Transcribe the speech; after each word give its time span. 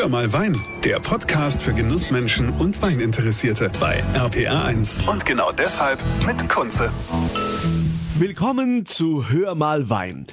Hör 0.00 0.08
mal 0.08 0.32
Wein, 0.32 0.56
der 0.82 0.98
Podcast 0.98 1.60
für 1.60 1.74
Genussmenschen 1.74 2.48
und 2.56 2.80
Weininteressierte 2.80 3.70
bei 3.78 4.02
RPR1. 4.14 5.06
Und 5.06 5.26
genau 5.26 5.52
deshalb 5.52 6.02
mit 6.24 6.48
Kunze. 6.48 6.90
Willkommen 8.16 8.86
zu 8.86 9.28
Hör 9.28 9.54
mal 9.54 9.90
Wein. 9.90 10.26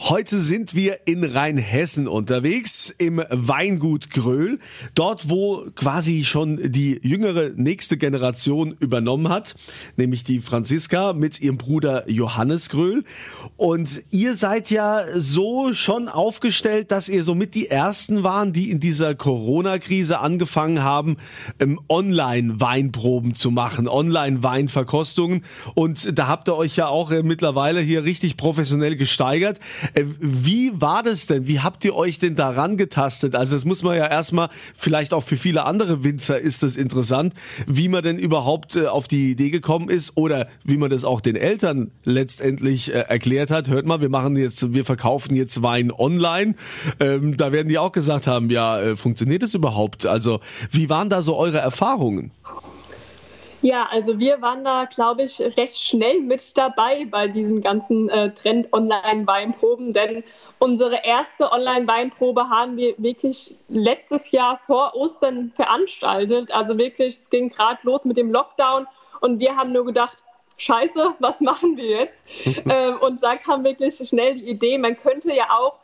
Heute 0.00 0.38
sind 0.38 0.76
wir 0.76 1.00
in 1.06 1.24
Rheinhessen 1.24 2.06
unterwegs, 2.06 2.94
im 2.98 3.20
Weingut 3.30 4.10
Gröhl, 4.10 4.60
dort 4.94 5.28
wo 5.28 5.66
quasi 5.74 6.24
schon 6.24 6.70
die 6.70 7.00
jüngere 7.02 7.50
nächste 7.56 7.96
Generation 7.96 8.76
übernommen 8.78 9.28
hat, 9.28 9.56
nämlich 9.96 10.22
die 10.22 10.38
Franziska 10.38 11.14
mit 11.14 11.40
ihrem 11.40 11.58
Bruder 11.58 12.08
Johannes 12.08 12.68
Gröhl. 12.68 13.02
Und 13.56 14.04
ihr 14.10 14.36
seid 14.36 14.70
ja 14.70 15.02
so 15.16 15.74
schon 15.74 16.08
aufgestellt, 16.08 16.92
dass 16.92 17.08
ihr 17.08 17.24
somit 17.24 17.56
die 17.56 17.66
ersten 17.66 18.22
waren, 18.22 18.52
die 18.52 18.70
in 18.70 18.78
dieser 18.78 19.16
Corona-Krise 19.16 20.20
angefangen 20.20 20.80
haben, 20.80 21.16
ähm, 21.58 21.80
Online-Weinproben 21.88 23.34
zu 23.34 23.50
machen, 23.50 23.88
Online-Weinverkostungen. 23.88 25.44
Und 25.74 26.16
da 26.16 26.28
habt 26.28 26.48
ihr 26.48 26.54
euch 26.54 26.76
ja 26.76 26.86
auch 26.86 27.10
äh, 27.10 27.24
mittlerweile 27.24 27.80
hier 27.80 28.04
richtig 28.04 28.36
professionell 28.36 28.94
gesteigert. 28.94 29.58
Äh, 29.94 30.04
wie 30.20 30.72
war 30.80 31.02
das 31.02 31.26
denn? 31.26 31.46
Wie 31.46 31.60
habt 31.60 31.84
ihr 31.84 31.94
euch 31.94 32.18
denn 32.18 32.34
daran 32.34 32.76
getastet? 32.76 33.34
Also 33.34 33.56
das 33.56 33.64
muss 33.64 33.82
man 33.82 33.96
ja 33.96 34.06
erstmal, 34.06 34.48
vielleicht 34.74 35.12
auch 35.12 35.22
für 35.22 35.36
viele 35.36 35.64
andere 35.64 36.04
Winzer 36.04 36.38
ist 36.38 36.62
das 36.62 36.76
interessant, 36.76 37.34
wie 37.66 37.88
man 37.88 38.02
denn 38.02 38.18
überhaupt 38.18 38.76
äh, 38.76 38.86
auf 38.86 39.08
die 39.08 39.30
Idee 39.30 39.50
gekommen 39.50 39.88
ist 39.88 40.12
oder 40.16 40.48
wie 40.64 40.76
man 40.76 40.90
das 40.90 41.04
auch 41.04 41.20
den 41.20 41.36
Eltern 41.36 41.90
letztendlich 42.04 42.92
äh, 42.92 43.00
erklärt 43.00 43.50
hat. 43.50 43.68
Hört 43.68 43.86
mal, 43.86 44.00
wir 44.00 44.08
machen 44.08 44.36
jetzt, 44.36 44.72
wir 44.72 44.84
verkaufen 44.84 45.34
jetzt 45.34 45.62
Wein 45.62 45.90
online. 45.92 46.54
Ähm, 47.00 47.36
da 47.36 47.52
werden 47.52 47.68
die 47.68 47.78
auch 47.78 47.92
gesagt 47.92 48.26
haben, 48.26 48.50
ja, 48.50 48.96
funktioniert 48.96 49.42
das 49.42 49.54
überhaupt? 49.54 50.06
Also 50.06 50.40
wie 50.70 50.88
waren 50.90 51.10
da 51.10 51.22
so 51.22 51.36
eure 51.36 51.58
Erfahrungen? 51.58 52.30
Ja, 53.60 53.88
also 53.90 54.18
wir 54.18 54.40
waren 54.40 54.62
da, 54.62 54.84
glaube 54.84 55.24
ich, 55.24 55.40
recht 55.40 55.78
schnell 55.78 56.20
mit 56.20 56.56
dabei 56.56 57.06
bei 57.10 57.26
diesem 57.26 57.60
ganzen 57.60 58.08
äh, 58.08 58.32
Trend 58.32 58.72
Online-Weinproben, 58.72 59.92
denn 59.92 60.22
unsere 60.60 61.04
erste 61.04 61.50
Online-Weinprobe 61.50 62.48
haben 62.48 62.76
wir 62.76 62.94
wirklich 62.98 63.56
letztes 63.68 64.30
Jahr 64.30 64.60
vor 64.64 64.94
Ostern 64.94 65.52
veranstaltet. 65.56 66.52
Also 66.52 66.78
wirklich, 66.78 67.16
es 67.16 67.30
ging 67.30 67.48
gerade 67.48 67.80
los 67.82 68.04
mit 68.04 68.16
dem 68.16 68.30
Lockdown 68.30 68.86
und 69.20 69.40
wir 69.40 69.56
haben 69.56 69.72
nur 69.72 69.84
gedacht, 69.84 70.18
Scheiße, 70.56 71.14
was 71.18 71.40
machen 71.40 71.76
wir 71.76 71.86
jetzt? 72.00 72.26
ähm, 72.46 72.98
und 73.00 73.22
da 73.22 73.36
kam 73.36 73.64
wirklich 73.64 73.96
schnell 73.96 74.36
die 74.36 74.50
Idee, 74.50 74.78
man 74.78 74.96
könnte 74.96 75.34
ja 75.34 75.48
auch 75.50 75.74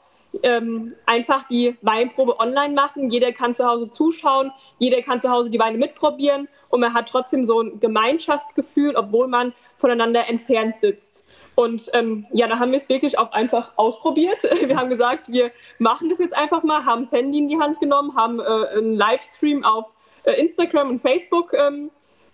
ähm, 0.43 0.95
einfach 1.07 1.47
die 1.49 1.77
Weinprobe 1.83 2.39
online 2.41 2.75
machen. 2.75 3.11
Jeder 3.11 3.33
kann 3.33 3.55
zu 3.55 3.67
Hause 3.67 3.91
zuschauen, 3.91 4.53
jeder 4.79 5.03
kann 5.03 5.21
zu 5.21 5.31
Hause 5.31 5.51
die 5.51 5.59
Weine 5.59 5.79
mitprobieren 5.79 6.49
und 6.69 6.81
man 6.81 6.95
hat 6.95 7.09
trotzdem 7.09 7.47
so 7.47 7.61
ein 7.61 7.81
Gemeinschaftsgefühl, 7.81 8.97
obwohl 8.97 9.29
man 9.29 9.53
voneinander 9.77 10.29
entfernt 10.29 10.77
sitzt. 10.77 11.29
Und 11.55 11.89
ähm, 11.93 12.27
ja, 12.33 12.49
da 12.49 12.59
haben 12.59 12.73
wir 12.73 12.79
es 12.79 12.89
wirklich 12.89 13.19
auch 13.19 13.33
einfach 13.33 13.73
ausprobiert. 13.77 14.43
Wir 14.67 14.77
haben 14.77 14.91
gesagt, 14.91 15.31
wir 15.31 15.53
machen 15.79 16.09
das 16.09 16.19
jetzt 16.19 16.35
einfach 16.35 16.65
mal, 16.65 16.85
haben 16.85 17.03
das 17.03 17.13
Handy 17.13 17.39
in 17.39 17.49
die 17.49 17.61
Hand 17.61 17.79
genommen, 17.79 18.17
haben 18.17 18.41
äh, 18.41 18.45
einen 18.77 18.95
Livestream 18.95 19.65
auf 19.65 19.87
äh, 20.25 20.33
Instagram 20.33 20.91
und 20.91 21.03
Facebook 21.03 21.53
ähm, 21.53 21.91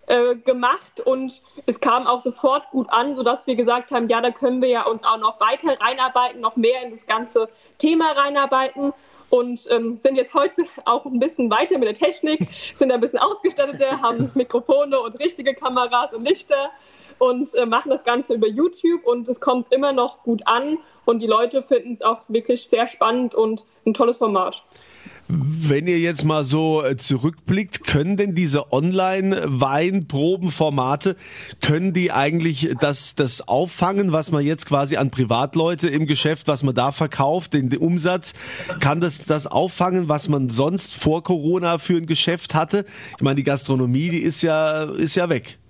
äh, 0.06 0.34
gemacht 0.36 1.00
und 1.00 1.42
es 1.66 1.80
kam 1.80 2.06
auch 2.06 2.20
sofort 2.20 2.68
gut 2.70 2.88
an, 2.90 3.14
sodass 3.14 3.46
wir 3.46 3.56
gesagt 3.56 3.90
haben, 3.90 4.08
ja, 4.08 4.20
da 4.20 4.30
können 4.30 4.60
wir 4.60 4.68
ja 4.68 4.82
uns 4.84 5.04
auch 5.04 5.18
noch 5.18 5.40
weiter 5.40 5.80
reinarbeiten, 5.80 6.40
noch 6.40 6.56
mehr 6.56 6.82
in 6.82 6.90
das 6.90 7.06
ganze 7.06 7.48
Thema 7.78 8.12
reinarbeiten 8.12 8.92
und 9.30 9.66
ähm, 9.70 9.96
sind 9.96 10.16
jetzt 10.16 10.34
heute 10.34 10.64
auch 10.84 11.06
ein 11.06 11.18
bisschen 11.18 11.50
weiter 11.50 11.78
mit 11.78 11.88
der 11.88 11.94
Technik, 11.94 12.40
sind 12.74 12.92
ein 12.92 13.00
bisschen 13.00 13.20
ausgestatteter, 13.20 14.02
haben 14.02 14.30
Mikrofone 14.34 15.00
und 15.00 15.18
richtige 15.20 15.54
Kameras 15.54 16.12
und 16.12 16.28
Lichter 16.28 16.70
und 17.18 17.54
äh, 17.54 17.66
machen 17.66 17.90
das 17.90 18.02
Ganze 18.02 18.34
über 18.34 18.48
YouTube 18.48 19.06
und 19.06 19.28
es 19.28 19.40
kommt 19.40 19.72
immer 19.72 19.92
noch 19.92 20.22
gut 20.22 20.42
an 20.46 20.78
und 21.04 21.20
die 21.20 21.26
Leute 21.26 21.62
finden 21.62 21.92
es 21.92 22.02
auch 22.02 22.22
wirklich 22.28 22.66
sehr 22.66 22.88
spannend 22.88 23.34
und 23.34 23.64
ein 23.86 23.94
tolles 23.94 24.16
Format. 24.16 24.62
Wenn 25.32 25.86
ihr 25.86 26.00
jetzt 26.00 26.24
mal 26.24 26.42
so 26.42 26.84
äh, 26.84 26.96
zurückblickt, 26.96 27.86
können 27.86 28.16
denn 28.16 28.34
diese 28.34 28.72
Online-Weinprobenformate, 28.72 31.14
können 31.60 31.92
die 31.92 32.10
eigentlich 32.10 32.74
das, 32.80 33.14
das 33.14 33.46
auffangen, 33.46 34.10
was 34.10 34.32
man 34.32 34.44
jetzt 34.44 34.66
quasi 34.66 34.96
an 34.96 35.12
Privatleute 35.12 35.86
im 35.88 36.06
Geschäft, 36.06 36.48
was 36.48 36.64
man 36.64 36.74
da 36.74 36.90
verkauft, 36.90 37.54
den, 37.54 37.70
den 37.70 37.78
Umsatz, 37.78 38.34
kann 38.80 39.00
das 39.00 39.24
das 39.24 39.46
auffangen, 39.46 40.08
was 40.08 40.28
man 40.28 40.50
sonst 40.50 40.96
vor 40.96 41.22
Corona 41.22 41.78
für 41.78 41.98
ein 41.98 42.06
Geschäft 42.06 42.54
hatte? 42.54 42.84
Ich 43.16 43.22
meine, 43.22 43.36
die 43.36 43.44
Gastronomie, 43.44 44.10
die 44.10 44.22
ist 44.22 44.42
ja, 44.42 44.82
ist 44.82 45.14
ja 45.14 45.28
weg. 45.28 45.60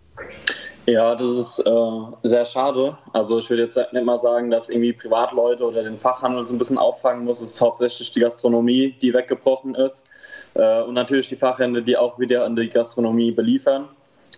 Ja, 0.87 1.15
das 1.15 1.31
ist 1.31 1.59
äh, 1.61 2.01
sehr 2.23 2.45
schade. 2.45 2.97
Also 3.13 3.39
ich 3.39 3.49
würde 3.51 3.63
jetzt 3.65 3.77
nicht 3.77 4.05
mal 4.05 4.17
sagen, 4.17 4.51
dass 4.51 4.71
irgendwie 4.71 4.93
Privatleute 4.93 5.65
oder 5.65 5.83
den 5.83 5.99
Fachhandel 5.99 6.47
so 6.47 6.55
ein 6.55 6.59
bisschen 6.59 6.79
auffangen 6.79 7.25
muss. 7.25 7.41
Es 7.41 7.53
ist 7.53 7.61
hauptsächlich 7.61 8.11
die 8.13 8.21
Gastronomie, 8.21 8.97
die 9.01 9.13
weggebrochen 9.13 9.75
ist. 9.75 10.09
Äh, 10.55 10.83
und 10.83 10.95
natürlich 10.95 11.29
die 11.29 11.37
Fachhände, 11.37 11.83
die 11.83 11.97
auch 11.97 12.19
wieder 12.19 12.45
an 12.45 12.57
die 12.57 12.69
Gastronomie 12.69 13.31
beliefern. 13.31 13.89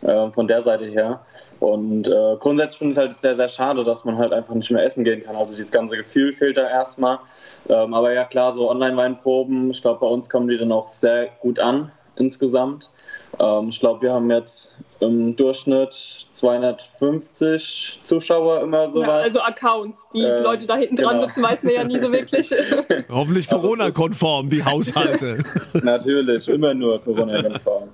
Äh, 0.03 0.31
von 0.33 0.49
der 0.49 0.63
Seite 0.63 0.87
her. 0.87 1.21
Und 1.61 2.09
äh, 2.09 2.37
grundsätzlich 2.41 2.79
finde 2.79 2.91
ich 2.91 2.97
es 2.97 2.99
halt 2.99 3.17
sehr, 3.17 3.37
sehr 3.37 3.49
schade, 3.49 3.85
dass 3.85 4.05
man 4.05 4.19
halt 4.19 4.33
einfach 4.33 4.55
nicht 4.55 4.71
mehr 4.73 4.83
essen 4.83 5.05
gehen 5.05 5.23
kann. 5.23 5.37
Also 5.37 5.55
dieses 5.55 5.71
ganze 5.71 5.97
Gefühl 5.97 6.33
fehlt 6.33 6.57
da 6.57 6.69
erstmal. 6.69 7.21
Ähm, 7.69 7.95
aber 7.95 8.13
ja 8.13 8.25
klar, 8.25 8.53
so 8.53 8.69
Online-Weinproben, 8.69 9.71
ich 9.71 9.81
glaube, 9.81 10.01
bei 10.01 10.07
uns 10.09 10.29
kommen 10.29 10.49
die 10.49 10.59
dann 10.59 10.73
auch 10.73 10.89
sehr 10.89 11.29
gut 11.41 11.61
an 11.61 11.93
insgesamt. 12.17 12.91
Ähm, 13.39 13.69
ich 13.69 13.79
glaube, 13.79 14.03
wir 14.03 14.13
haben 14.13 14.29
jetzt 14.29 14.75
im 15.03 15.37
Durchschnitt 15.37 16.27
250 16.33 18.01
Zuschauer 18.05 18.63
immer 18.63 18.89
sowas. 18.91 19.07
Ja, 19.07 19.17
also 19.19 19.41
Accounts. 19.41 20.07
Die 20.15 20.21
äh, 20.21 20.41
Leute 20.41 20.67
da 20.67 20.77
hinten 20.77 20.97
genau. 20.97 21.11
dran 21.11 21.21
sitzen, 21.23 21.43
weiß 21.43 21.63
man 21.65 21.75
ja 21.75 21.85
nie 21.85 21.99
so 21.99 22.13
wirklich. 22.13 22.51
Hoffentlich 23.11 23.49
Corona-konform, 23.49 24.49
die 24.49 24.65
Haushalte. 24.65 25.39
Natürlich, 25.83 26.49
immer 26.49 26.73
nur 26.75 27.01
Corona-konform. 27.01 27.89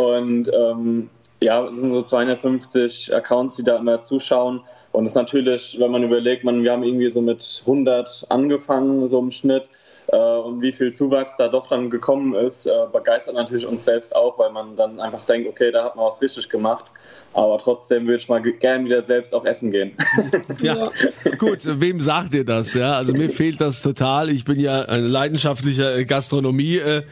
Und 0.00 0.50
ähm, 0.52 1.10
ja, 1.40 1.66
es 1.66 1.76
sind 1.76 1.92
so 1.92 2.02
250 2.02 3.14
Accounts, 3.14 3.56
die 3.56 3.62
da 3.62 3.76
immer 3.76 4.02
zuschauen. 4.02 4.62
Und 4.92 5.04
das 5.04 5.12
ist 5.12 5.16
natürlich, 5.16 5.76
wenn 5.78 5.90
man 5.90 6.02
überlegt, 6.02 6.44
man, 6.44 6.62
wir 6.62 6.72
haben 6.72 6.82
irgendwie 6.82 7.10
so 7.10 7.20
mit 7.20 7.60
100 7.60 8.26
angefangen, 8.30 9.06
so 9.06 9.18
im 9.18 9.30
Schnitt. 9.30 9.68
Äh, 10.08 10.16
und 10.16 10.62
wie 10.62 10.72
viel 10.72 10.92
Zuwachs 10.92 11.36
da 11.36 11.48
doch 11.48 11.66
dann 11.68 11.90
gekommen 11.90 12.34
ist, 12.34 12.66
äh, 12.66 12.86
begeistert 12.92 13.34
natürlich 13.34 13.66
uns 13.66 13.84
selbst 13.84 14.14
auch, 14.16 14.38
weil 14.38 14.50
man 14.50 14.76
dann 14.76 15.00
einfach 15.00 15.24
denkt, 15.24 15.48
okay, 15.48 15.70
da 15.70 15.84
hat 15.84 15.96
man 15.96 16.06
was 16.06 16.22
richtig 16.22 16.48
gemacht. 16.48 16.86
Aber 17.34 17.58
trotzdem 17.58 18.06
würde 18.06 18.20
ich 18.20 18.28
mal 18.28 18.40
gerne 18.40 18.84
wieder 18.86 19.04
selbst 19.04 19.32
auch 19.32 19.44
essen 19.44 19.70
gehen. 19.70 19.92
ja, 20.60 20.90
gut, 21.38 21.60
wem 21.64 22.00
sagt 22.00 22.34
ihr 22.34 22.44
das? 22.44 22.74
Ja, 22.74 22.94
also 22.94 23.14
mir 23.14 23.30
fehlt 23.30 23.60
das 23.60 23.82
total. 23.82 24.28
Ich 24.30 24.44
bin 24.44 24.58
ja 24.58 24.82
ein 24.82 25.04
leidenschaftlicher 25.04 25.96
äh, 25.96 26.04
Gastronomie. 26.04 26.78
Äh, 26.78 27.02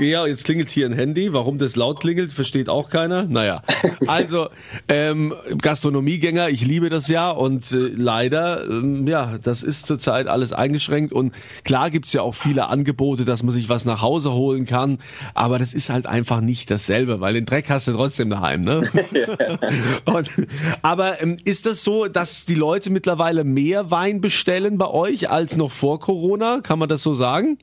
ja, 0.00 0.26
jetzt 0.26 0.44
klingelt 0.44 0.70
hier 0.70 0.86
ein 0.86 0.94
Handy. 0.94 1.32
Warum 1.32 1.58
das 1.58 1.76
laut 1.76 2.00
klingelt, 2.00 2.32
versteht 2.32 2.68
auch 2.68 2.90
keiner. 2.90 3.24
Naja, 3.24 3.62
also 4.06 4.48
ähm, 4.88 5.32
Gastronomiegänger, 5.62 6.48
ich 6.48 6.66
liebe 6.66 6.88
das 6.88 7.06
ja 7.06 7.30
und 7.30 7.70
äh, 7.70 7.76
leider, 7.76 8.64
ähm, 8.68 9.06
ja, 9.06 9.38
das 9.40 9.62
ist 9.62 9.86
zurzeit 9.86 10.26
alles 10.26 10.52
eingeschränkt 10.52 11.12
und 11.12 11.32
klar 11.62 11.90
gibt's 11.90 12.12
ja 12.12 12.22
auch 12.22 12.34
viele 12.34 12.68
Angebote, 12.68 13.24
dass 13.24 13.42
man 13.42 13.52
sich 13.52 13.68
was 13.68 13.84
nach 13.84 14.02
Hause 14.02 14.32
holen 14.32 14.66
kann, 14.66 14.98
aber 15.34 15.58
das 15.58 15.72
ist 15.72 15.90
halt 15.90 16.06
einfach 16.06 16.40
nicht 16.40 16.70
dasselbe, 16.70 17.20
weil 17.20 17.34
den 17.34 17.46
Dreck 17.46 17.68
hast 17.68 17.86
du 17.86 17.92
trotzdem 17.92 18.30
daheim, 18.30 18.62
ne? 18.62 18.82
Und, 20.04 20.30
aber 20.82 21.22
ähm, 21.22 21.38
ist 21.44 21.66
das 21.66 21.84
so, 21.84 22.06
dass 22.06 22.44
die 22.44 22.54
Leute 22.54 22.90
mittlerweile 22.90 23.44
mehr 23.44 23.90
Wein 23.90 24.20
bestellen 24.20 24.78
bei 24.78 24.88
euch 24.88 25.30
als 25.30 25.56
noch 25.56 25.70
vor 25.70 26.00
Corona? 26.00 26.60
Kann 26.60 26.78
man 26.78 26.88
das 26.88 27.02
so 27.02 27.14
sagen? 27.14 27.58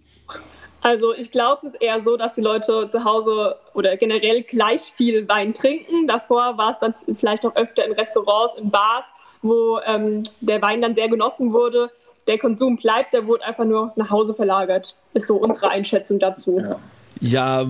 Also 0.86 1.16
ich 1.16 1.32
glaube, 1.32 1.66
es 1.66 1.74
ist 1.74 1.82
eher 1.82 2.04
so, 2.04 2.16
dass 2.16 2.34
die 2.34 2.42
Leute 2.42 2.88
zu 2.90 3.04
Hause 3.04 3.56
oder 3.74 3.98
generell 3.98 4.44
gleich 4.44 4.82
viel 4.96 5.28
Wein 5.28 5.56
trinken. 5.56 6.06
Davor 6.06 6.60
war 6.60 6.72
es 6.72 6.80
dann 6.80 6.94
vielleicht 7.18 7.44
noch 7.44 7.56
öfter 7.56 7.84
in 7.84 7.94
Restaurants, 7.94 8.54
in 8.56 8.70
Bars, 8.70 9.06
wo 9.42 9.80
ähm, 9.84 10.22
der 10.42 10.62
Wein 10.62 10.84
dann 10.84 10.94
sehr 10.94 11.10
genossen 11.10 11.54
wurde. 11.54 11.90
Der 12.28 12.38
Konsum 12.38 12.78
bleibt, 12.78 13.14
der 13.14 13.26
wurde 13.26 13.44
einfach 13.46 13.66
nur 13.66 13.94
nach 13.96 14.12
Hause 14.12 14.36
verlagert. 14.36 14.96
Ist 15.16 15.26
so 15.26 15.38
unsere 15.38 15.70
Einschätzung 15.70 16.20
dazu. 16.20 16.60
Ja. 16.60 16.80
Ja, 17.22 17.66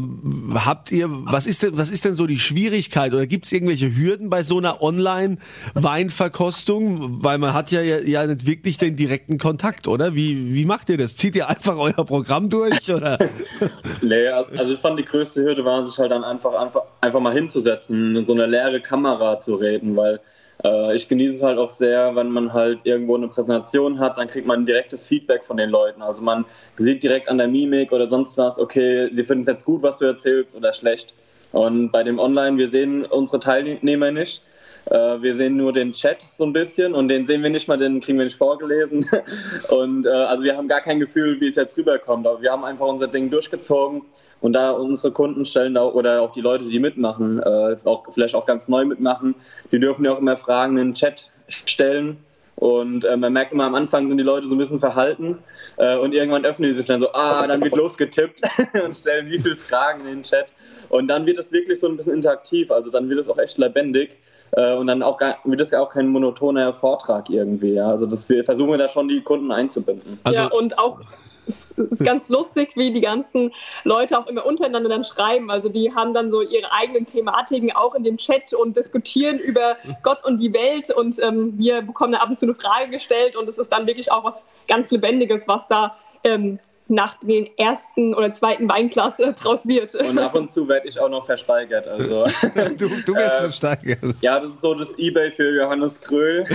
habt 0.56 0.92
ihr, 0.92 1.08
was 1.10 1.46
ist 1.46 1.62
denn, 1.64 1.78
was 1.78 1.92
ist 1.92 2.06
denn 2.06 2.16
so 2.16 2.28
die 2.28 2.40
Schwierigkeit 2.40 3.14
oder 3.14 3.28
gibt 3.28 3.44
es 3.46 3.52
irgendwelche 3.52 3.94
Hürden 3.96 4.30
bei 4.30 4.44
so 4.44 4.58
einer 4.58 4.82
Online-Weinverkostung? 4.82 7.24
Weil 7.24 7.38
man 7.38 7.54
hat 7.54 7.72
ja, 7.72 7.82
ja 7.82 8.26
nicht 8.26 8.48
wirklich 8.48 8.78
den 8.78 8.96
direkten 8.96 9.38
Kontakt, 9.38 9.88
oder? 9.88 10.16
Wie, 10.16 10.56
wie 10.56 10.66
macht 10.66 10.90
ihr 10.90 10.98
das? 10.98 11.16
Zieht 11.16 11.36
ihr 11.36 11.48
einfach 11.48 11.78
euer 11.78 12.06
Programm 12.06 12.50
durch, 12.50 12.92
oder? 12.92 13.20
nee, 14.02 14.28
also 14.28 14.74
ich 14.74 14.80
fand 14.80 14.98
die 15.00 15.06
größte 15.06 15.44
Hürde 15.44 15.64
war, 15.64 15.86
sich 15.86 15.96
halt 15.98 16.12
dann 16.12 16.24
einfach, 16.24 16.54
einfach, 16.54 16.82
einfach 17.02 17.20
mal 17.20 17.34
hinzusetzen, 17.34 18.16
in 18.16 18.26
so 18.26 18.34
eine 18.34 18.48
leere 18.48 18.82
Kamera 18.82 19.40
zu 19.40 19.56
reden, 19.56 19.96
weil 19.96 20.20
Äh, 20.64 20.96
ich 20.96 21.08
genieße 21.08 21.38
es 21.38 21.44
halt 21.44 21.58
auch 21.58 21.70
sehr, 21.70 22.16
wenn 22.16 22.30
man 22.30 22.54
halt 22.54 22.80
irgendwo 22.84 23.16
eine 23.16 23.28
Präsentation 23.28 24.00
hat, 24.00 24.18
dann 24.18 24.28
kriegt 24.28 24.48
man 24.48 24.66
direktes 24.66 25.08
Feedback 25.08 25.44
von 25.44 25.58
den 25.58 25.70
Leuten. 25.70 26.02
Also 26.02 26.22
man 26.22 26.46
sieht 26.78 27.04
direkt 27.04 27.30
an 27.30 27.38
der 27.38 27.48
Mimik 27.48 27.92
oder 27.92 28.08
sonst 28.08 28.38
was, 28.38 28.60
okay, 28.60 29.10
sie 29.14 29.24
finden 29.24 29.42
es 29.42 29.48
jetzt 29.48 29.66
gut, 29.66 29.82
was 29.84 29.98
du 29.98 30.06
erzählst 30.06 30.56
oder 30.56 30.74
schlecht. 30.74 31.14
Und 31.52 31.92
bei 31.92 32.04
dem 32.04 32.20
Online, 32.20 32.58
wir 32.58 32.68
sehen 32.68 33.06
unsere 33.06 33.40
Teilnehmer 33.40 34.12
nicht. 34.12 34.44
Äh, 34.86 35.22
wir 35.22 35.36
sehen 35.36 35.58
nur 35.58 35.74
den 35.74 35.94
Chat 35.94 36.26
so 36.32 36.46
ein 36.46 36.54
bisschen 36.54 36.94
und 36.94 37.08
den 37.08 37.26
sehen 37.26 37.42
wir 37.44 37.50
nicht 37.50 37.68
mal, 37.68 37.78
den 37.78 38.02
kriegen 38.02 38.18
wir 38.18 38.26
nicht 38.26 38.38
vorgelesen. 38.38 39.10
Und 39.70 40.06
äh, 40.06 40.10
also 40.10 40.44
wir 40.44 40.56
haben 40.56 40.68
gar 40.68 40.82
kein 40.82 41.00
Gefühl, 41.00 41.42
wie 41.42 41.48
es 41.48 41.56
jetzt 41.56 41.76
rüberkommt. 41.78 42.28
Aber 42.28 42.42
wir 42.42 42.52
haben 42.52 42.64
einfach 42.64 42.86
unser 42.86 43.08
Ding 43.08 43.32
durchgezogen. 43.32 44.04
Und 44.42 44.54
da 44.54 44.72
unsere 44.72 45.12
Kunden 45.12 45.46
stellen 45.46 45.78
auch, 45.78 45.94
oder 45.94 46.22
auch 46.22 46.34
die 46.34 46.42
Leute, 46.42 46.66
die 46.66 46.80
mitmachen, 46.80 47.40
äh, 47.40 47.78
auch 47.84 48.04
vielleicht 48.14 48.36
auch 48.36 48.46
ganz 48.46 48.68
neu 48.68 48.86
mitmachen, 48.86 49.36
die 49.72 49.80
dürfen 49.80 50.06
ja 50.06 50.14
auch 50.14 50.20
immer 50.20 50.38
Fragen 50.38 50.78
in 50.78 50.90
den 50.90 50.94
Chat 50.94 51.32
stellen. 51.48 52.18
Und 52.58 53.04
äh, 53.04 53.18
man 53.18 53.34
merkt 53.34 53.52
immer, 53.52 53.66
am 53.66 53.76
Anfang 53.76 54.08
sind 54.08 54.18
die 54.18 54.24
Leute 54.24 54.48
so 54.48 54.56
ein 54.56 54.58
bisschen 54.58 54.80
verhalten 54.80 55.40
äh, 55.78 55.98
und 55.98 56.14
irgendwann 56.14 56.46
öffnen 56.46 56.72
die 56.72 56.78
sich 56.78 56.86
dann 56.86 57.02
so, 57.02 57.12
ah, 57.12 57.46
dann 57.48 57.62
wird 57.62 57.76
losgetippt 57.76 58.42
und 58.86 58.96
stellen 58.96 59.30
wie 59.30 59.40
viele 59.40 59.58
Fragen 59.58 60.02
in 60.02 60.08
den 60.08 60.24
Chat. 60.24 60.54
Und 60.90 61.08
dann 61.08 61.26
wird 61.26 61.38
es 61.38 61.52
wirklich 61.52 61.80
so 61.80 61.88
ein 61.88 61.98
bisschen 61.98 62.14
interaktiv, 62.14 62.72
also 62.72 62.90
dann 62.92 63.10
wird 63.10 63.20
es 63.20 63.28
auch 63.28 63.38
echt 63.38 63.58
lebendig. 63.58 64.18
Äh, 64.52 64.76
und 64.76 64.88
dann 64.88 65.04
auch 65.04 65.18
gar, 65.18 65.38
wird 65.44 65.60
es 65.60 65.72
ja 65.72 65.82
auch 65.82 65.90
kein 65.90 66.08
monotoner 66.08 66.74
Vortrag 66.74 67.30
irgendwie. 67.30 67.74
Ja? 67.74 67.90
Also 67.90 68.06
das, 68.06 68.30
wir 68.30 68.44
versuchen 68.44 68.78
da 68.78 68.88
schon 68.88 69.08
die 69.08 69.22
Kunden 69.22 69.52
einzubinden. 69.52 70.20
Also, 70.24 70.40
ja, 70.40 70.48
und 70.48 70.78
auch 70.80 71.00
es 71.48 71.72
ist 71.72 72.04
ganz 72.06 72.30
lustig, 72.30 72.72
wie 72.76 72.92
die 72.92 73.02
ganzen 73.02 73.54
Leute 73.84 74.18
auch 74.18 74.28
immer 74.28 74.46
untereinander 74.46 74.90
dann 74.90 75.04
schreiben. 75.04 75.50
Also 75.50 75.70
die 75.70 75.94
haben 75.94 76.14
dann 76.14 76.32
so 76.32 76.42
ihre 76.42 76.72
eigenen 76.72 77.06
Thematiken 77.06 77.72
auch 77.72 77.96
in 77.96 78.04
dem 78.04 78.18
Chat 78.18 78.54
und 78.54 78.76
diskutieren 78.76 79.40
über 79.40 79.78
Gott 80.04 80.24
und 80.24 80.40
die 80.40 80.54
Welt 80.54 80.90
und 80.92 81.20
ähm, 81.22 81.54
wir 81.58 81.82
bekommen 81.82 82.14
dann 82.14 82.22
ab 82.22 82.30
und 82.30 82.40
zu 82.40 82.46
eine 82.46 82.56
Frage 82.56 82.90
gestellt 82.90 83.36
und 83.36 83.48
es 83.48 83.58
ist 83.58 83.72
dann 83.72 83.88
wirklich 83.88 84.12
auch 84.12 84.24
was 84.24 84.48
ganz 84.68 84.92
Lebendiges, 84.92 85.48
was 85.48 85.68
da 85.68 85.96
ähm, 86.24 86.60
nach 86.88 87.16
den 87.22 87.50
ersten 87.58 88.14
oder 88.14 88.32
zweiten 88.32 88.70
Weinglas 88.70 89.20
äh, 89.20 89.34
draus 89.34 89.68
wird. 89.68 89.96
Und 89.96 90.20
ab 90.20 90.36
und 90.36 90.52
zu 90.52 90.68
werde 90.68 90.88
ich 90.88 91.00
auch 91.00 91.10
noch 91.10 91.26
versteigert. 91.26 91.88
Also, 91.88 92.26
du, 92.78 92.90
du 93.06 93.16
wirst 93.16 93.40
äh, 93.40 93.42
versteigert. 93.42 94.00
Ja, 94.22 94.40
das 94.40 94.54
ist 94.54 94.62
so 94.62 94.76
das 94.76 94.98
Ebay 94.98 95.32
für 95.32 95.50
Johannes 95.56 96.00
Kröll. 96.02 96.46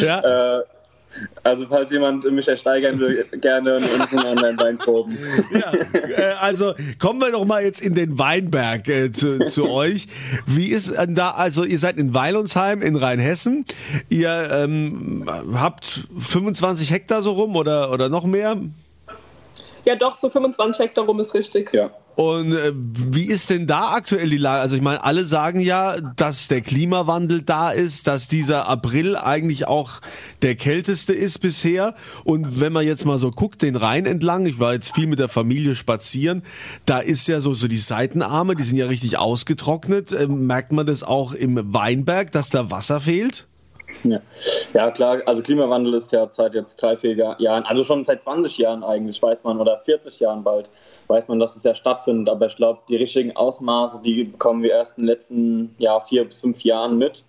ja. 0.00 0.20
Äh, 0.60 0.62
also 1.42 1.66
falls 1.66 1.90
jemand 1.90 2.24
mich 2.30 2.48
ersteigern 2.48 2.98
will, 2.98 3.24
gerne 3.40 3.76
und 3.76 3.84
uns 3.84 4.12
einen 4.12 4.38
Online-Wein 4.38 4.78
proben. 4.78 5.18
Ja, 5.52 5.72
äh, 5.92 6.32
also 6.40 6.74
kommen 6.98 7.20
wir 7.20 7.32
doch 7.32 7.44
mal 7.44 7.62
jetzt 7.62 7.80
in 7.80 7.94
den 7.94 8.18
Weinberg 8.18 8.88
äh, 8.88 9.12
zu, 9.12 9.46
zu 9.46 9.68
euch. 9.70 10.08
Wie 10.46 10.66
ist 10.66 10.94
da, 11.08 11.30
also 11.30 11.64
ihr 11.64 11.78
seid 11.78 11.96
in 11.96 12.14
Weilonsheim 12.14 12.82
in 12.82 12.96
Rheinhessen. 12.96 13.64
Ihr 14.08 14.48
ähm, 14.52 15.28
habt 15.54 16.08
25 16.18 16.90
Hektar 16.90 17.22
so 17.22 17.32
rum 17.32 17.56
oder, 17.56 17.92
oder 17.92 18.08
noch 18.08 18.24
mehr? 18.24 18.56
Ja, 19.84 19.96
doch, 19.96 20.16
so 20.16 20.30
25 20.30 20.80
Hektar 20.82 21.04
rum 21.04 21.20
ist 21.20 21.34
richtig. 21.34 21.72
Ja. 21.72 21.90
Und 22.16 22.52
äh, 22.52 22.72
wie 22.74 23.24
ist 23.24 23.50
denn 23.50 23.66
da 23.66 23.90
aktuell 23.92 24.30
die 24.30 24.38
Lage? 24.38 24.62
Also 24.62 24.76
ich 24.76 24.82
meine, 24.82 25.02
alle 25.02 25.24
sagen 25.24 25.58
ja, 25.58 25.96
dass 26.00 26.46
der 26.48 26.60
Klimawandel 26.60 27.42
da 27.42 27.70
ist, 27.70 28.06
dass 28.06 28.28
dieser 28.28 28.68
April 28.68 29.16
eigentlich 29.16 29.66
auch 29.66 30.00
der 30.42 30.54
kälteste 30.54 31.12
ist 31.12 31.38
bisher. 31.38 31.94
Und 32.22 32.60
wenn 32.60 32.72
man 32.72 32.86
jetzt 32.86 33.04
mal 33.04 33.18
so 33.18 33.30
guckt, 33.30 33.62
den 33.62 33.74
Rhein 33.74 34.06
entlang, 34.06 34.46
ich 34.46 34.60
war 34.60 34.74
jetzt 34.74 34.94
viel 34.94 35.08
mit 35.08 35.18
der 35.18 35.28
Familie 35.28 35.74
spazieren, 35.74 36.42
da 36.86 36.98
ist 37.00 37.26
ja 37.26 37.40
so, 37.40 37.52
so 37.52 37.66
die 37.66 37.78
Seitenarme, 37.78 38.54
die 38.54 38.62
sind 38.62 38.76
ja 38.76 38.86
richtig 38.86 39.18
ausgetrocknet. 39.18 40.12
Äh, 40.12 40.28
merkt 40.28 40.70
man 40.72 40.86
das 40.86 41.02
auch 41.02 41.32
im 41.34 41.74
Weinberg, 41.74 42.30
dass 42.30 42.48
da 42.48 42.70
Wasser 42.70 43.00
fehlt? 43.00 43.46
Ja. 44.02 44.20
ja, 44.74 44.90
klar, 44.90 45.22
also 45.26 45.42
Klimawandel 45.42 45.94
ist 45.94 46.12
ja 46.12 46.28
seit 46.30 46.54
jetzt 46.54 46.82
drei, 46.82 46.96
vier 46.96 47.14
Jahren, 47.38 47.64
also 47.64 47.84
schon 47.84 48.04
seit 48.04 48.22
20 48.22 48.58
Jahren 48.58 48.82
eigentlich, 48.82 49.22
weiß 49.22 49.44
man, 49.44 49.60
oder 49.60 49.78
40 49.78 50.20
Jahren 50.20 50.42
bald, 50.42 50.68
weiß 51.06 51.28
man, 51.28 51.38
dass 51.38 51.56
es 51.56 51.62
ja 51.62 51.74
stattfindet. 51.74 52.28
Aber 52.28 52.46
ich 52.46 52.56
glaube, 52.56 52.80
die 52.88 52.96
richtigen 52.96 53.34
Ausmaße, 53.36 54.00
die 54.02 54.24
bekommen 54.24 54.62
wir 54.62 54.70
erst 54.70 54.98
in 54.98 55.04
den 55.04 55.08
letzten 55.08 55.74
ja, 55.78 56.00
vier 56.00 56.24
bis 56.24 56.40
fünf 56.40 56.62
Jahren 56.62 56.98
mit. 56.98 57.24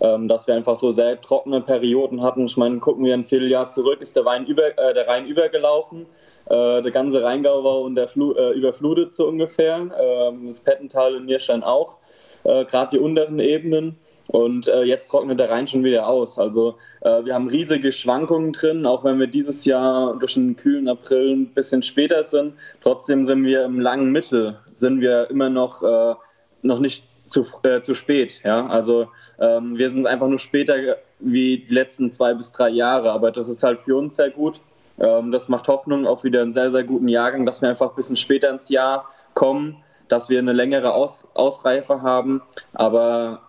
Ähm, 0.00 0.28
dass 0.28 0.46
wir 0.46 0.54
einfach 0.54 0.76
so 0.76 0.92
sehr 0.92 1.20
trockene 1.20 1.60
Perioden 1.60 2.22
hatten. 2.22 2.46
Ich 2.46 2.56
meine, 2.56 2.78
gucken 2.78 3.04
wir 3.04 3.14
ein 3.14 3.24
Vierteljahr 3.24 3.66
zurück, 3.66 4.00
ist 4.00 4.14
der, 4.14 4.24
Wein 4.24 4.46
über, 4.46 4.78
äh, 4.78 4.94
der 4.94 5.08
Rhein 5.08 5.26
übergelaufen. 5.26 6.06
Äh, 6.46 6.82
der 6.82 6.92
ganze 6.92 7.22
Rheingau 7.22 7.64
war 7.64 7.80
und 7.80 7.96
der 7.96 8.06
Flu 8.06 8.32
äh, 8.34 8.52
überflutet 8.52 9.14
so 9.14 9.26
ungefähr. 9.26 9.90
Ähm, 10.00 10.46
das 10.46 10.60
Pettental 10.60 11.16
in 11.16 11.26
Nierstein 11.26 11.64
auch. 11.64 11.96
Äh, 12.44 12.64
Gerade 12.66 12.90
die 12.92 12.98
unteren 12.98 13.40
Ebenen. 13.40 13.98
Und 14.28 14.68
äh, 14.68 14.82
jetzt 14.82 15.08
trocknet 15.08 15.40
der 15.40 15.48
Rhein 15.48 15.66
schon 15.66 15.84
wieder 15.84 16.06
aus. 16.06 16.38
Also 16.38 16.76
äh, 17.00 17.24
wir 17.24 17.34
haben 17.34 17.48
riesige 17.48 17.92
Schwankungen 17.92 18.52
drin, 18.52 18.84
auch 18.84 19.02
wenn 19.02 19.18
wir 19.18 19.26
dieses 19.26 19.64
Jahr 19.64 20.18
durch 20.18 20.36
einen 20.36 20.54
kühlen 20.54 20.86
April 20.86 21.32
ein 21.32 21.46
bisschen 21.46 21.82
später 21.82 22.22
sind. 22.22 22.52
Trotzdem 22.82 23.24
sind 23.24 23.44
wir 23.44 23.64
im 23.64 23.80
langen 23.80 24.12
Mittel, 24.12 24.58
sind 24.74 25.00
wir 25.00 25.30
immer 25.30 25.48
noch, 25.48 25.82
äh, 25.82 26.14
noch 26.60 26.78
nicht 26.78 27.04
zu, 27.30 27.46
äh, 27.62 27.80
zu 27.80 27.94
spät. 27.94 28.42
Ja? 28.44 28.66
Also 28.66 29.08
ähm, 29.40 29.78
wir 29.78 29.90
sind 29.90 30.06
einfach 30.06 30.28
nur 30.28 30.38
später 30.38 30.74
wie 31.20 31.60
die 31.60 31.74
letzten 31.74 32.12
zwei 32.12 32.34
bis 32.34 32.52
drei 32.52 32.68
Jahre. 32.68 33.12
Aber 33.12 33.30
das 33.30 33.48
ist 33.48 33.62
halt 33.62 33.80
für 33.80 33.96
uns 33.96 34.16
sehr 34.16 34.30
gut. 34.30 34.60
Ähm, 34.98 35.32
das 35.32 35.48
macht 35.48 35.68
Hoffnung 35.68 36.06
auf 36.06 36.22
wieder 36.22 36.42
einen 36.42 36.52
sehr, 36.52 36.70
sehr 36.70 36.84
guten 36.84 37.08
Jahrgang, 37.08 37.46
dass 37.46 37.62
wir 37.62 37.70
einfach 37.70 37.90
ein 37.90 37.96
bisschen 37.96 38.16
später 38.16 38.50
ins 38.50 38.68
Jahr 38.68 39.06
kommen, 39.32 39.76
dass 40.08 40.28
wir 40.28 40.38
eine 40.38 40.52
längere 40.52 40.92
Aus 40.92 41.12
Ausreife 41.32 42.02
haben. 42.02 42.42
Aber 42.74 43.47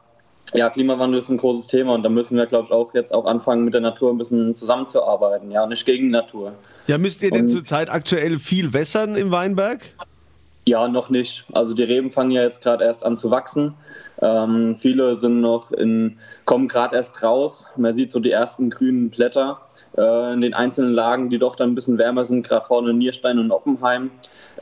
ja, 0.53 0.69
Klimawandel 0.69 1.19
ist 1.19 1.29
ein 1.29 1.37
großes 1.37 1.67
Thema 1.67 1.93
und 1.93 2.03
da 2.03 2.09
müssen 2.09 2.37
wir, 2.37 2.45
glaube 2.45 2.67
ich, 2.67 2.71
auch 2.71 2.93
jetzt 2.93 3.13
auch 3.13 3.25
anfangen, 3.25 3.65
mit 3.65 3.73
der 3.73 3.81
Natur 3.81 4.11
ein 4.11 4.17
bisschen 4.17 4.55
zusammenzuarbeiten, 4.55 5.51
ja, 5.51 5.65
nicht 5.67 5.85
gegen 5.85 6.09
Natur. 6.09 6.53
Ja, 6.87 6.97
müsst 6.97 7.21
ihr 7.21 7.31
denn 7.31 7.43
und, 7.43 7.49
zurzeit 7.49 7.89
aktuell 7.89 8.39
viel 8.39 8.73
wässern 8.73 9.15
im 9.15 9.31
Weinberg? 9.31 9.81
Ja, 10.65 10.87
noch 10.87 11.09
nicht. 11.09 11.45
Also 11.51 11.73
die 11.73 11.83
Reben 11.83 12.11
fangen 12.11 12.31
ja 12.31 12.43
jetzt 12.43 12.63
gerade 12.63 12.83
erst 12.83 13.05
an 13.05 13.17
zu 13.17 13.31
wachsen. 13.31 13.73
Ähm, 14.21 14.75
viele 14.79 15.15
sind 15.15 15.39
noch 15.39 15.71
in, 15.71 16.17
kommen 16.45 16.67
gerade 16.67 16.95
erst 16.95 17.23
raus. 17.23 17.67
Man 17.77 17.93
sieht 17.93 18.11
so 18.11 18.19
die 18.19 18.31
ersten 18.31 18.69
grünen 18.69 19.09
Blätter 19.09 19.59
äh, 19.97 20.33
in 20.33 20.41
den 20.41 20.53
einzelnen 20.53 20.93
Lagen, 20.93 21.29
die 21.29 21.39
doch 21.39 21.55
dann 21.55 21.71
ein 21.71 21.75
bisschen 21.75 21.97
wärmer 21.97 22.25
sind, 22.25 22.43
gerade 22.47 22.65
vorne 22.65 22.91
in 22.91 22.97
Nierstein 22.97 23.39
und 23.39 23.51
Oppenheim. 23.51 24.11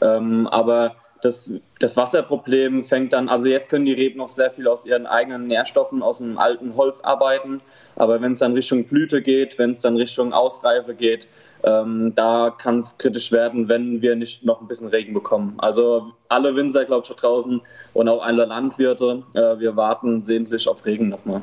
Ähm, 0.01 0.47
aber 0.47 0.95
das, 1.21 1.53
das 1.79 1.97
Wasserproblem 1.97 2.83
fängt 2.83 3.13
dann, 3.13 3.29
also 3.29 3.47
jetzt 3.47 3.69
können 3.69 3.85
die 3.85 3.93
Reben 3.93 4.17
noch 4.17 4.29
sehr 4.29 4.51
viel 4.51 4.67
aus 4.67 4.85
ihren 4.85 5.05
eigenen 5.05 5.47
Nährstoffen 5.47 6.03
aus 6.03 6.19
dem 6.19 6.37
alten 6.37 6.75
Holz 6.75 7.01
arbeiten, 7.01 7.61
aber 7.95 8.21
wenn 8.21 8.33
es 8.33 8.39
dann 8.39 8.53
Richtung 8.53 8.85
Blüte 8.85 9.21
geht, 9.21 9.57
wenn 9.57 9.71
es 9.71 9.81
dann 9.81 9.97
Richtung 9.97 10.33
Ausreife 10.33 10.93
geht, 10.93 11.27
ähm, 11.63 12.13
da 12.15 12.53
kann 12.55 12.79
es 12.79 12.97
kritisch 12.97 13.31
werden, 13.31 13.67
wenn 13.67 14.01
wir 14.01 14.15
nicht 14.15 14.45
noch 14.45 14.61
ein 14.61 14.67
bisschen 14.67 14.89
Regen 14.89 15.13
bekommen. 15.13 15.55
Also 15.57 16.13
alle 16.29 16.55
Winzer, 16.55 16.85
glaube 16.85 17.07
ich, 17.09 17.15
draußen 17.15 17.61
und 17.93 18.09
auch 18.09 18.23
alle 18.23 18.45
Landwirte, 18.45 19.23
äh, 19.33 19.59
wir 19.59 19.75
warten 19.75 20.21
sehnlich 20.21 20.67
auf 20.67 20.85
Regen 20.85 21.09
nochmal. 21.09 21.41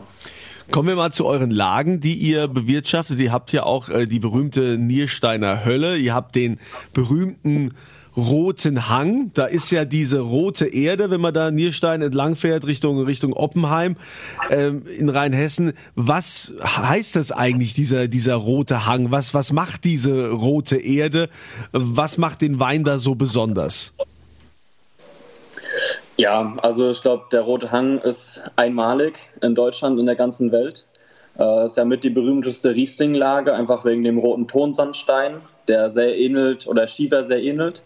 Kommen 0.71 0.89
wir 0.89 0.97
mal 0.97 1.11
zu 1.11 1.27
euren 1.27 1.51
Lagen, 1.51 2.01
die 2.01 2.15
ihr 2.15 2.49
bewirtschaftet. 2.49 3.19
Ihr 3.21 3.33
habt 3.33 3.53
ja 3.53 3.65
auch 3.65 3.91
äh, 3.91 4.07
die 4.07 4.19
berühmte 4.19 4.79
Niersteiner 4.79 5.65
Hölle. 5.65 5.97
Ihr 5.97 6.15
habt 6.15 6.35
den 6.37 6.59
berühmten 6.95 7.75
roten 8.17 8.89
Hang. 8.89 9.31
Da 9.35 9.47
ist 9.47 9.71
ja 9.71 9.85
diese 9.85 10.21
rote 10.21 10.67
Erde, 10.67 11.11
wenn 11.11 11.21
man 11.21 11.35
da 11.35 11.51
Nierstein 11.51 12.03
entlang 12.03 12.37
fährt 12.37 12.67
Richtung 12.67 13.03
Richtung 13.03 13.33
Oppenheim 13.33 13.97
ähm, 14.51 14.83
in 14.99 15.09
Rheinhessen. 15.09 15.73
Was 15.95 16.53
heißt 16.63 17.17
das 17.17 17.33
eigentlich 17.33 17.75
dieser 17.75 18.09
dieser 18.09 18.35
rote 18.37 18.87
Hang? 18.87 19.11
Was 19.11 19.35
was 19.35 19.53
macht 19.53 19.85
diese 19.85 20.31
rote 20.31 20.77
Erde? 20.77 21.29
Was 21.73 22.19
macht 22.19 22.41
den 22.41 22.61
Wein 22.61 22.85
da 22.85 22.99
so 22.99 23.15
besonders? 23.15 23.93
Ja, 26.17 26.55
also 26.63 26.91
ich 26.91 27.03
glaube, 27.03 27.25
der 27.33 27.41
rote 27.41 27.73
Hang 27.73 27.99
ist 27.99 28.41
einmalig 28.57 29.19
in 29.43 29.55
Deutschland 29.55 29.95
und 29.95 30.01
in 30.01 30.07
der 30.07 30.15
ganzen 30.15 30.53
Welt. 30.53 30.85
Äh, 31.39 31.67
ist 31.67 31.77
ja 31.77 31.85
mit 31.85 32.05
die 32.05 32.11
berühmteste 32.11 32.75
Riesling-Lage, 32.75 33.53
einfach 33.53 33.85
wegen 33.85 34.05
dem 34.05 34.19
roten 34.19 34.47
Tonsandstein, 34.47 35.41
der 35.69 35.91
sehr 35.91 36.17
ähnelt 36.17 36.67
oder 36.67 36.87
Schiefer 36.89 37.25
sehr 37.25 37.43
ähnelt. 37.43 37.83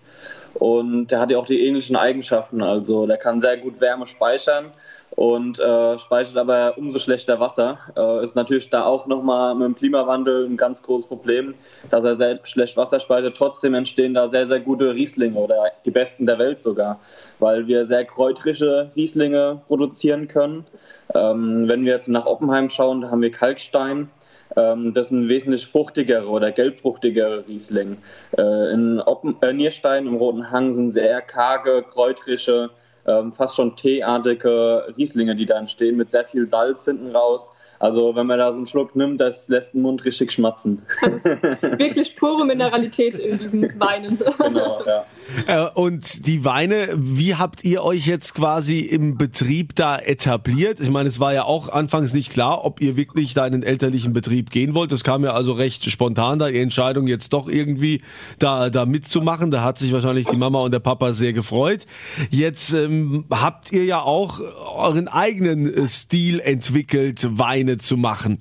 Und 0.54 1.08
der 1.08 1.20
hat 1.20 1.30
ja 1.30 1.38
auch 1.38 1.46
die 1.46 1.64
ähnlichen 1.64 1.96
Eigenschaften. 1.96 2.62
Also 2.62 3.06
der 3.06 3.16
kann 3.16 3.40
sehr 3.40 3.56
gut 3.58 3.80
Wärme 3.80 4.06
speichern 4.06 4.72
und 5.10 5.58
äh, 5.58 5.98
speichert 5.98 6.36
aber 6.36 6.76
umso 6.76 6.98
schlechter 6.98 7.40
Wasser. 7.40 7.78
Äh, 7.96 8.24
ist 8.24 8.36
natürlich 8.36 8.70
da 8.70 8.84
auch 8.84 9.06
nochmal 9.06 9.54
mit 9.54 9.66
dem 9.66 9.74
Klimawandel 9.76 10.46
ein 10.46 10.56
ganz 10.56 10.82
großes 10.82 11.08
Problem, 11.08 11.54
dass 11.90 12.04
er 12.04 12.16
sehr 12.16 12.40
schlecht 12.44 12.76
Wasser 12.76 13.00
speichert. 13.00 13.36
Trotzdem 13.36 13.74
entstehen 13.74 14.14
da 14.14 14.28
sehr, 14.28 14.46
sehr 14.46 14.60
gute 14.60 14.94
Rieslinge 14.94 15.38
oder 15.38 15.56
die 15.84 15.90
besten 15.90 16.26
der 16.26 16.38
Welt 16.38 16.62
sogar, 16.62 16.98
weil 17.38 17.66
wir 17.66 17.86
sehr 17.86 18.04
kräutrische 18.04 18.90
Rieslinge 18.96 19.60
produzieren 19.66 20.28
können. 20.28 20.66
Ähm, 21.14 21.68
wenn 21.68 21.84
wir 21.84 21.92
jetzt 21.92 22.08
nach 22.08 22.26
Oppenheim 22.26 22.68
schauen, 22.68 23.00
da 23.00 23.10
haben 23.10 23.22
wir 23.22 23.32
Kalkstein. 23.32 24.10
Ähm, 24.56 24.94
das 24.94 25.10
sind 25.10 25.28
wesentlich 25.28 25.66
fruchtigere 25.66 26.26
oder 26.26 26.52
gelbfruchtigere 26.52 27.44
Riesling. 27.46 27.98
Äh, 28.36 28.72
in 28.72 29.00
Oppen, 29.00 29.36
äh, 29.42 29.52
Nierstein 29.52 30.06
im 30.06 30.16
Roten 30.16 30.50
Hang 30.50 30.74
sind 30.74 30.92
sehr 30.92 31.20
karge, 31.20 31.82
kräutrische, 31.82 32.70
ähm, 33.06 33.32
fast 33.32 33.56
schon 33.56 33.76
teeartige 33.76 34.94
Rieslinge, 34.96 35.36
die 35.36 35.46
da 35.46 35.58
entstehen, 35.58 35.96
mit 35.96 36.10
sehr 36.10 36.24
viel 36.24 36.46
Salz 36.46 36.84
hinten 36.84 37.14
raus. 37.14 37.52
Also 37.80 38.16
wenn 38.16 38.26
man 38.26 38.38
da 38.38 38.50
so 38.50 38.58
einen 38.58 38.66
Schluck 38.66 38.96
nimmt, 38.96 39.20
das 39.20 39.48
lässt 39.48 39.74
den 39.74 39.82
Mund 39.82 40.04
richtig 40.04 40.32
schmatzen. 40.32 40.82
wirklich 41.00 42.16
pure 42.16 42.44
Mineralität 42.44 43.18
in 43.18 43.38
diesen 43.38 43.78
Weinen. 43.78 44.18
Genau, 44.38 44.82
ja. 44.86 45.04
Äh, 45.46 45.66
und 45.74 46.26
die 46.26 46.44
Weine, 46.44 46.88
wie 46.94 47.34
habt 47.34 47.64
ihr 47.64 47.82
euch 47.84 48.06
jetzt 48.06 48.34
quasi 48.34 48.78
im 48.78 49.18
Betrieb 49.18 49.74
da 49.74 49.98
etabliert? 49.98 50.80
Ich 50.80 50.90
meine, 50.90 51.08
es 51.08 51.20
war 51.20 51.34
ja 51.34 51.44
auch 51.44 51.68
anfangs 51.68 52.14
nicht 52.14 52.30
klar, 52.30 52.64
ob 52.64 52.80
ihr 52.80 52.96
wirklich 52.96 53.34
da 53.34 53.46
in 53.46 53.52
den 53.52 53.62
elterlichen 53.62 54.12
Betrieb 54.12 54.50
gehen 54.50 54.74
wollt. 54.74 54.92
Das 54.92 55.04
kam 55.04 55.24
ja 55.24 55.32
also 55.32 55.52
recht 55.52 55.90
spontan 55.90 56.38
da, 56.38 56.48
die 56.48 56.58
Entscheidung 56.58 57.06
jetzt 57.06 57.32
doch 57.32 57.48
irgendwie 57.48 58.02
da, 58.38 58.70
da 58.70 58.86
mitzumachen. 58.86 59.50
Da 59.50 59.62
hat 59.62 59.78
sich 59.78 59.92
wahrscheinlich 59.92 60.26
die 60.26 60.36
Mama 60.36 60.60
und 60.60 60.72
der 60.72 60.80
Papa 60.80 61.12
sehr 61.12 61.32
gefreut. 61.32 61.86
Jetzt 62.30 62.72
ähm, 62.72 63.24
habt 63.30 63.72
ihr 63.72 63.84
ja 63.84 64.00
auch 64.00 64.40
euren 64.76 65.08
eigenen 65.08 65.72
äh, 65.72 65.86
Stil 65.86 66.40
entwickelt, 66.40 67.28
Weine 67.38 67.78
zu 67.78 67.96
machen. 67.96 68.38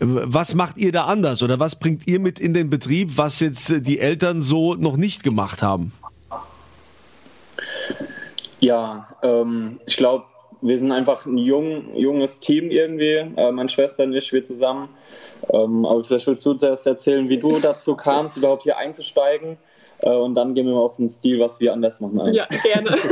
Was 0.00 0.54
macht 0.54 0.78
ihr 0.78 0.92
da 0.92 1.06
anders 1.06 1.42
oder 1.42 1.58
was 1.58 1.76
bringt 1.76 2.08
ihr 2.08 2.20
mit 2.20 2.38
in 2.38 2.54
den 2.54 2.70
Betrieb, 2.70 3.16
was 3.16 3.40
jetzt 3.40 3.70
äh, 3.70 3.80
die 3.80 3.98
Eltern 3.98 4.42
so 4.42 4.74
noch 4.74 4.96
nicht 4.96 5.22
gemacht 5.22 5.62
haben? 5.62 5.92
Ja, 8.60 9.08
ähm, 9.22 9.80
ich 9.86 9.96
glaube, 9.96 10.24
wir 10.60 10.78
sind 10.78 10.92
einfach 10.92 11.26
ein 11.26 11.38
jung, 11.38 11.94
junges 11.96 12.40
Team 12.40 12.70
irgendwie. 12.70 13.16
Äh, 13.36 13.52
meine 13.52 13.68
Schwester 13.68 14.04
und 14.04 14.14
ich, 14.14 14.32
wir 14.32 14.42
zusammen. 14.42 14.88
Ähm, 15.52 15.86
aber 15.86 16.02
vielleicht 16.02 16.26
willst 16.26 16.44
du 16.44 16.54
zuerst 16.54 16.86
erzählen, 16.86 17.28
wie 17.28 17.38
du 17.38 17.60
dazu 17.60 17.94
kamst, 17.94 18.36
überhaupt 18.36 18.64
hier 18.64 18.76
einzusteigen. 18.76 19.56
Äh, 20.00 20.10
und 20.10 20.34
dann 20.34 20.54
gehen 20.54 20.66
wir 20.66 20.74
mal 20.74 20.80
auf 20.80 20.96
den 20.96 21.08
Stil, 21.08 21.40
was 21.40 21.60
wir 21.60 21.72
anders 21.72 22.00
machen. 22.00 22.20
Ein. 22.20 22.34
Ja, 22.34 22.46
gerne. 22.62 22.96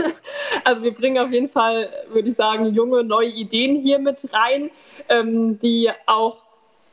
Also 0.65 0.83
wir 0.83 0.93
bringen 0.95 1.19
auf 1.19 1.31
jeden 1.31 1.49
Fall, 1.49 1.91
würde 2.09 2.29
ich 2.29 2.35
sagen, 2.35 2.75
junge, 2.75 3.05
neue 3.05 3.29
Ideen 3.29 3.77
hier 3.77 4.01
mit 4.01 4.27
rein, 4.33 4.71
ähm, 5.09 5.61
die 5.61 5.91
auch 6.07 6.39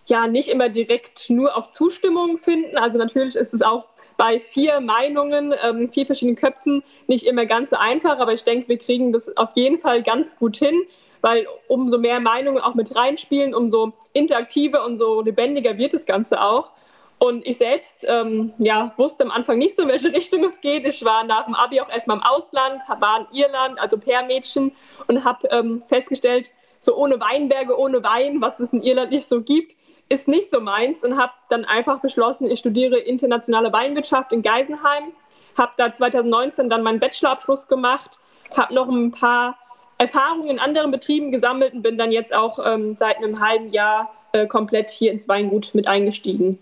ja 0.05 0.27
nicht 0.27 0.49
immer 0.49 0.69
direkt 0.69 1.29
nur 1.29 1.57
auf 1.57 1.71
Zustimmung 1.71 2.37
finden. 2.37 2.77
Also 2.77 2.99
natürlich 2.99 3.35
ist 3.35 3.51
es 3.53 3.63
auch 3.63 3.85
bei 4.17 4.39
vier 4.39 4.79
Meinungen, 4.79 5.53
ähm, 5.63 5.89
vier 5.89 6.05
verschiedenen 6.05 6.35
Köpfen 6.35 6.83
nicht 7.07 7.25
immer 7.25 7.45
ganz 7.45 7.71
so 7.71 7.77
einfach, 7.77 8.19
aber 8.19 8.33
ich 8.33 8.43
denke, 8.43 8.69
wir 8.69 8.77
kriegen 8.77 9.11
das 9.11 9.35
auf 9.37 9.49
jeden 9.55 9.79
Fall 9.79 10.03
ganz 10.03 10.37
gut 10.37 10.57
hin, 10.57 10.83
weil 11.21 11.47
umso 11.67 11.97
mehr 11.97 12.19
Meinungen 12.19 12.61
auch 12.61 12.75
mit 12.75 12.95
reinspielen, 12.95 13.53
umso 13.53 13.93
interaktiver 14.13 14.85
und 14.85 14.97
so 14.97 15.21
lebendiger 15.21 15.77
wird 15.77 15.93
das 15.93 16.05
Ganze 16.05 16.41
auch. 16.41 16.71
Und 17.19 17.47
ich 17.47 17.57
selbst 17.57 18.05
ähm, 18.09 18.51
ja, 18.57 18.93
wusste 18.97 19.23
am 19.23 19.31
Anfang 19.31 19.57
nicht 19.57 19.75
so, 19.75 19.83
in 19.83 19.89
welche 19.89 20.11
Richtung 20.11 20.43
es 20.43 20.59
geht. 20.59 20.85
Ich 20.85 21.05
war 21.05 21.23
nach 21.23 21.45
dem 21.45 21.55
Abi 21.55 21.79
auch 21.79 21.89
erstmal 21.89 22.17
im 22.17 22.23
Ausland, 22.23 22.81
war 22.99 23.27
in 23.31 23.37
Irland, 23.37 23.79
also 23.79 23.97
Per-Mädchen, 23.97 24.73
und 25.07 25.23
habe 25.23 25.47
ähm, 25.49 25.83
festgestellt, 25.87 26.51
so 26.79 26.95
ohne 26.97 27.19
Weinberge, 27.21 27.79
ohne 27.79 28.03
Wein, 28.03 28.41
was 28.41 28.59
es 28.59 28.73
in 28.73 28.81
Irland 28.81 29.11
nicht 29.11 29.25
so 29.25 29.41
gibt, 29.41 29.77
ist 30.13 30.27
nicht 30.27 30.49
so 30.49 30.61
meins 30.61 31.03
und 31.03 31.17
habe 31.17 31.33
dann 31.49 31.65
einfach 31.65 31.99
beschlossen, 31.99 32.49
ich 32.49 32.59
studiere 32.59 32.97
internationale 32.97 33.73
Weinwirtschaft 33.73 34.31
in 34.31 34.41
Geisenheim, 34.41 35.11
habe 35.57 35.71
da 35.77 35.91
2019 35.91 36.69
dann 36.69 36.83
meinen 36.83 36.99
Bachelorabschluss 36.99 37.67
gemacht, 37.67 38.19
habe 38.55 38.73
noch 38.73 38.87
ein 38.87 39.11
paar 39.11 39.57
Erfahrungen 39.97 40.49
in 40.49 40.59
anderen 40.59 40.91
Betrieben 40.91 41.31
gesammelt 41.31 41.73
und 41.73 41.81
bin 41.81 41.97
dann 41.97 42.11
jetzt 42.11 42.33
auch 42.33 42.59
ähm, 42.65 42.95
seit 42.95 43.17
einem 43.17 43.39
halben 43.39 43.71
Jahr 43.71 44.11
äh, 44.33 44.47
komplett 44.47 44.89
hier 44.89 45.11
ins 45.11 45.27
Weingut 45.27 45.73
mit 45.73 45.87
eingestiegen. 45.87 46.59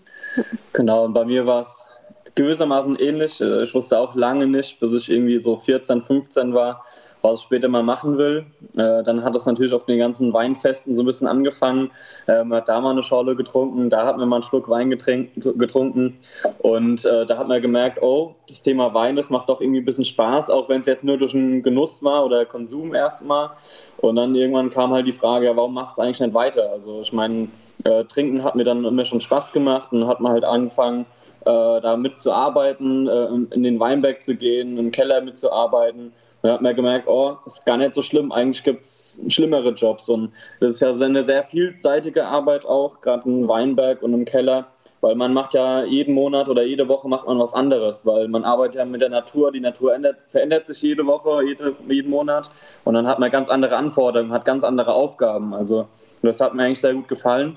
Genau, 0.72 1.04
und 1.04 1.12
bei 1.12 1.24
mir 1.24 1.46
war 1.46 1.60
es 1.60 1.86
gewissermaßen 2.34 2.96
ähnlich. 2.98 3.40
Äh, 3.40 3.64
ich 3.64 3.74
wusste 3.74 3.98
auch 3.98 4.14
lange 4.14 4.46
nicht, 4.46 4.80
bis 4.80 4.92
ich 4.92 5.10
irgendwie 5.10 5.40
so 5.40 5.58
14, 5.58 6.02
15 6.02 6.54
war, 6.54 6.84
was 7.22 7.40
ich 7.40 7.44
später 7.44 7.68
mal 7.68 7.82
machen 7.82 8.18
will. 8.18 8.44
Äh, 8.74 9.02
dann 9.04 9.24
hat 9.24 9.34
das 9.34 9.46
natürlich 9.46 9.72
auf 9.72 9.86
den 9.86 9.98
ganzen 9.98 10.32
Weinfesten 10.32 10.96
so 10.96 11.02
ein 11.02 11.06
bisschen 11.06 11.26
angefangen. 11.28 11.90
Man 12.26 12.52
hat 12.54 12.68
da 12.68 12.80
mal 12.80 12.92
eine 12.92 13.02
Schorle 13.02 13.34
getrunken, 13.34 13.90
da 13.90 14.06
hat 14.06 14.16
man 14.16 14.28
mal 14.28 14.36
einen 14.36 14.42
Schluck 14.44 14.68
Wein 14.68 14.90
getrunken 14.90 16.18
und 16.58 17.04
äh, 17.04 17.26
da 17.26 17.36
hat 17.36 17.48
man 17.48 17.60
gemerkt, 17.60 18.00
oh, 18.00 18.36
das 18.48 18.62
Thema 18.62 18.94
Wein, 18.94 19.16
das 19.16 19.28
macht 19.28 19.48
doch 19.48 19.60
irgendwie 19.60 19.80
ein 19.80 19.84
bisschen 19.84 20.04
Spaß, 20.04 20.48
auch 20.50 20.68
wenn 20.68 20.82
es 20.82 20.86
jetzt 20.86 21.02
nur 21.02 21.18
durch 21.18 21.34
einen 21.34 21.62
Genuss 21.62 22.02
war 22.04 22.24
oder 22.24 22.44
Konsum 22.44 22.94
erstmal. 22.94 23.50
Und 23.98 24.16
dann 24.16 24.34
irgendwann 24.34 24.70
kam 24.70 24.92
halt 24.92 25.06
die 25.06 25.12
Frage, 25.12 25.46
ja, 25.46 25.56
warum 25.56 25.74
machst 25.74 25.98
du 25.98 26.02
eigentlich 26.02 26.20
nicht 26.20 26.34
weiter? 26.34 26.70
Also 26.70 27.00
ich 27.02 27.12
meine, 27.12 27.48
äh, 27.84 28.04
Trinken 28.04 28.44
hat 28.44 28.54
mir 28.54 28.64
dann 28.64 28.84
immer 28.84 29.04
schon 29.04 29.20
Spaß 29.20 29.52
gemacht 29.52 29.92
und 29.92 30.06
hat 30.06 30.20
man 30.20 30.32
halt 30.32 30.44
angefangen, 30.44 31.06
äh, 31.40 31.80
da 31.80 31.96
mitzuarbeiten, 31.96 33.08
äh, 33.08 33.54
in 33.54 33.62
den 33.62 33.80
Weinberg 33.80 34.22
zu 34.22 34.36
gehen, 34.36 34.78
im 34.78 34.92
Keller 34.92 35.20
mitzuarbeiten 35.20 36.12
da 36.42 36.54
hat 36.54 36.60
man 36.60 36.74
gemerkt, 36.74 37.06
oh, 37.06 37.36
ist 37.46 37.64
gar 37.64 37.76
nicht 37.76 37.94
so 37.94 38.02
schlimm, 38.02 38.32
eigentlich 38.32 38.64
gibt 38.64 38.82
es 38.82 39.20
schlimmere 39.28 39.70
Jobs. 39.70 40.08
Und 40.08 40.32
das 40.60 40.74
ist 40.74 40.80
ja 40.80 40.92
eine 40.92 41.22
sehr 41.22 41.44
vielseitige 41.44 42.26
Arbeit 42.26 42.66
auch, 42.66 43.00
gerade 43.00 43.28
im 43.28 43.46
Weinberg 43.46 44.02
und 44.02 44.12
im 44.12 44.24
Keller, 44.24 44.66
weil 45.00 45.14
man 45.14 45.32
macht 45.32 45.54
ja 45.54 45.84
jeden 45.84 46.14
Monat 46.14 46.48
oder 46.48 46.64
jede 46.64 46.88
Woche 46.88 47.08
macht 47.08 47.26
man 47.26 47.38
was 47.38 47.54
anderes, 47.54 48.04
weil 48.04 48.26
man 48.28 48.44
arbeitet 48.44 48.76
ja 48.76 48.84
mit 48.84 49.00
der 49.00 49.08
Natur, 49.08 49.52
die 49.52 49.60
Natur 49.60 49.94
ändert, 49.94 50.16
verändert 50.30 50.66
sich 50.66 50.82
jede 50.82 51.06
Woche, 51.06 51.44
jede, 51.44 51.74
jeden 51.88 52.10
Monat 52.10 52.50
und 52.84 52.94
dann 52.94 53.06
hat 53.06 53.18
man 53.18 53.30
ganz 53.30 53.48
andere 53.48 53.76
Anforderungen, 53.76 54.32
hat 54.32 54.44
ganz 54.44 54.64
andere 54.64 54.92
Aufgaben. 54.94 55.54
Also 55.54 55.86
das 56.22 56.40
hat 56.40 56.54
mir 56.54 56.64
eigentlich 56.64 56.80
sehr 56.80 56.94
gut 56.94 57.08
gefallen. 57.08 57.56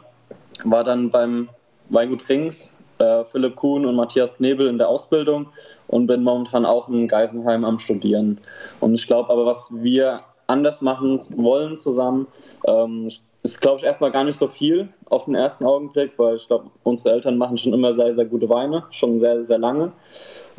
War 0.64 0.84
dann 0.84 1.10
beim 1.10 1.50
Weingut 1.90 2.28
Rings, 2.30 2.76
äh, 2.98 3.24
Philipp 3.26 3.56
Kuhn 3.56 3.86
und 3.86 3.96
Matthias 3.96 4.38
Knebel 4.38 4.68
in 4.68 4.78
der 4.78 4.90
Ausbildung 4.90 5.48
und 5.88 6.08
bin 6.08 6.24
momentan 6.24 6.66
auch 6.66 6.90
in 6.90 7.08
Geisenheim 7.08 7.66
am 7.66 7.80
Studieren. 7.80 8.40
Und 8.80 8.96
ich 8.96 9.08
glaube 9.08 9.30
aber, 9.30 9.46
was 9.46 9.70
wir 9.72 10.22
anders 10.48 10.82
machen 10.82 11.20
wollen 11.36 11.78
zusammen, 11.78 12.28
ähm, 12.68 13.10
ist, 13.44 13.62
glaube 13.62 13.78
ich, 13.78 13.84
erstmal 13.84 14.12
gar 14.12 14.24
nicht 14.24 14.38
so 14.38 14.48
viel 14.48 14.90
auf 15.10 15.26
den 15.26 15.36
ersten 15.36 15.66
Augenblick, 15.66 16.14
weil 16.18 16.36
ich 16.36 16.48
glaube, 16.48 16.72
unsere 16.84 17.14
Eltern 17.14 17.38
machen 17.38 17.58
schon 17.58 17.74
immer 17.74 17.94
sehr, 17.94 18.12
sehr 18.14 18.26
gute 18.26 18.50
Weine, 18.50 18.84
schon 18.90 19.20
sehr, 19.20 19.44
sehr 19.44 19.60
lange. 19.60 19.92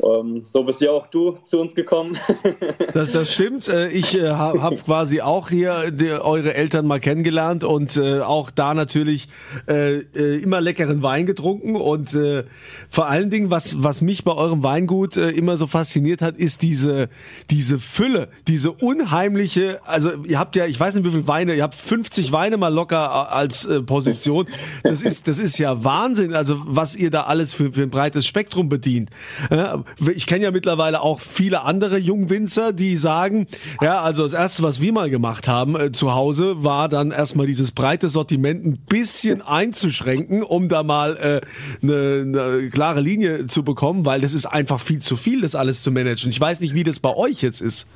Ähm, 0.03 0.43
so 0.49 0.63
bist 0.63 0.81
ja 0.81 0.91
auch 0.91 1.07
du 1.07 1.37
zu 1.43 1.59
uns 1.59 1.73
gekommen. 1.73 2.17
das, 2.93 3.09
das 3.09 3.33
stimmt. 3.33 3.67
Äh, 3.67 3.89
ich 3.89 4.15
äh, 4.17 4.29
habe 4.29 4.61
hab 4.61 4.83
quasi 4.83 5.21
auch 5.21 5.49
hier 5.49 5.91
die, 5.91 6.11
eure 6.11 6.53
Eltern 6.53 6.85
mal 6.85 6.99
kennengelernt 6.99 7.63
und 7.63 7.97
äh, 7.97 8.21
auch 8.21 8.51
da 8.51 8.73
natürlich 8.73 9.27
äh, 9.67 9.97
äh, 9.97 10.41
immer 10.41 10.61
leckeren 10.61 11.01
Wein 11.01 11.25
getrunken. 11.25 11.75
Und 11.75 12.13
äh, 12.13 12.43
vor 12.89 13.07
allen 13.07 13.29
Dingen, 13.29 13.49
was, 13.49 13.81
was 13.81 14.01
mich 14.01 14.23
bei 14.23 14.33
eurem 14.33 14.61
Weingut 14.63 15.17
äh, 15.17 15.29
immer 15.29 15.57
so 15.57 15.65
fasziniert 15.65 16.21
hat, 16.21 16.37
ist 16.37 16.61
diese, 16.61 17.09
diese 17.49 17.79
Fülle, 17.79 18.29
diese 18.47 18.71
unheimliche, 18.71 19.79
also 19.85 20.11
ihr 20.25 20.37
habt 20.37 20.55
ja, 20.55 20.65
ich 20.65 20.79
weiß 20.79 20.93
nicht 20.93 21.05
wie 21.05 21.11
viele 21.11 21.27
Weine, 21.27 21.55
ihr 21.55 21.63
habt 21.63 21.75
50 21.75 22.31
Weine 22.31 22.57
mal 22.57 22.73
locker 22.73 23.31
als 23.31 23.65
äh, 23.65 23.81
Position. 23.81 24.47
Das 24.83 25.01
ist, 25.01 25.27
das 25.27 25.39
ist 25.39 25.57
ja 25.57 25.83
Wahnsinn, 25.83 26.33
also 26.33 26.61
was 26.65 26.95
ihr 26.95 27.09
da 27.09 27.23
alles 27.23 27.53
für, 27.53 27.73
für 27.73 27.83
ein 27.83 27.89
breites 27.89 28.27
Spektrum 28.27 28.69
bedient. 28.69 29.09
Ja, 29.49 29.83
ich 30.13 30.25
kenne 30.25 30.45
ja 30.45 30.51
mittlerweile 30.51 31.01
auch 31.01 31.19
viele 31.19 31.63
andere 31.63 31.97
Jungwinzer, 31.97 32.73
die 32.73 32.97
sagen, 32.97 33.47
ja, 33.81 34.01
also 34.01 34.23
das 34.23 34.33
erste, 34.33 34.63
was 34.63 34.81
wir 34.81 34.93
mal 34.93 35.09
gemacht 35.09 35.47
haben 35.47 35.79
äh, 35.79 35.91
zu 35.91 36.13
Hause, 36.13 36.63
war 36.63 36.89
dann 36.89 37.11
erstmal 37.11 37.47
dieses 37.47 37.71
breite 37.71 38.09
Sortiment 38.09 38.65
ein 38.65 38.77
bisschen 38.77 39.41
einzuschränken, 39.41 40.43
um 40.43 40.69
da 40.69 40.83
mal 40.83 41.17
äh, 41.17 41.41
eine, 41.81 42.23
eine 42.25 42.69
klare 42.69 43.01
Linie 43.01 43.47
zu 43.47 43.63
bekommen, 43.63 44.05
weil 44.05 44.21
das 44.21 44.33
ist 44.33 44.45
einfach 44.45 44.79
viel 44.79 44.99
zu 44.99 45.15
viel, 45.15 45.41
das 45.41 45.55
alles 45.55 45.83
zu 45.83 45.91
managen. 45.91 46.29
Ich 46.31 46.39
weiß 46.39 46.59
nicht, 46.59 46.73
wie 46.73 46.83
das 46.83 46.99
bei 46.99 47.15
euch 47.15 47.41
jetzt 47.41 47.61
ist. 47.61 47.87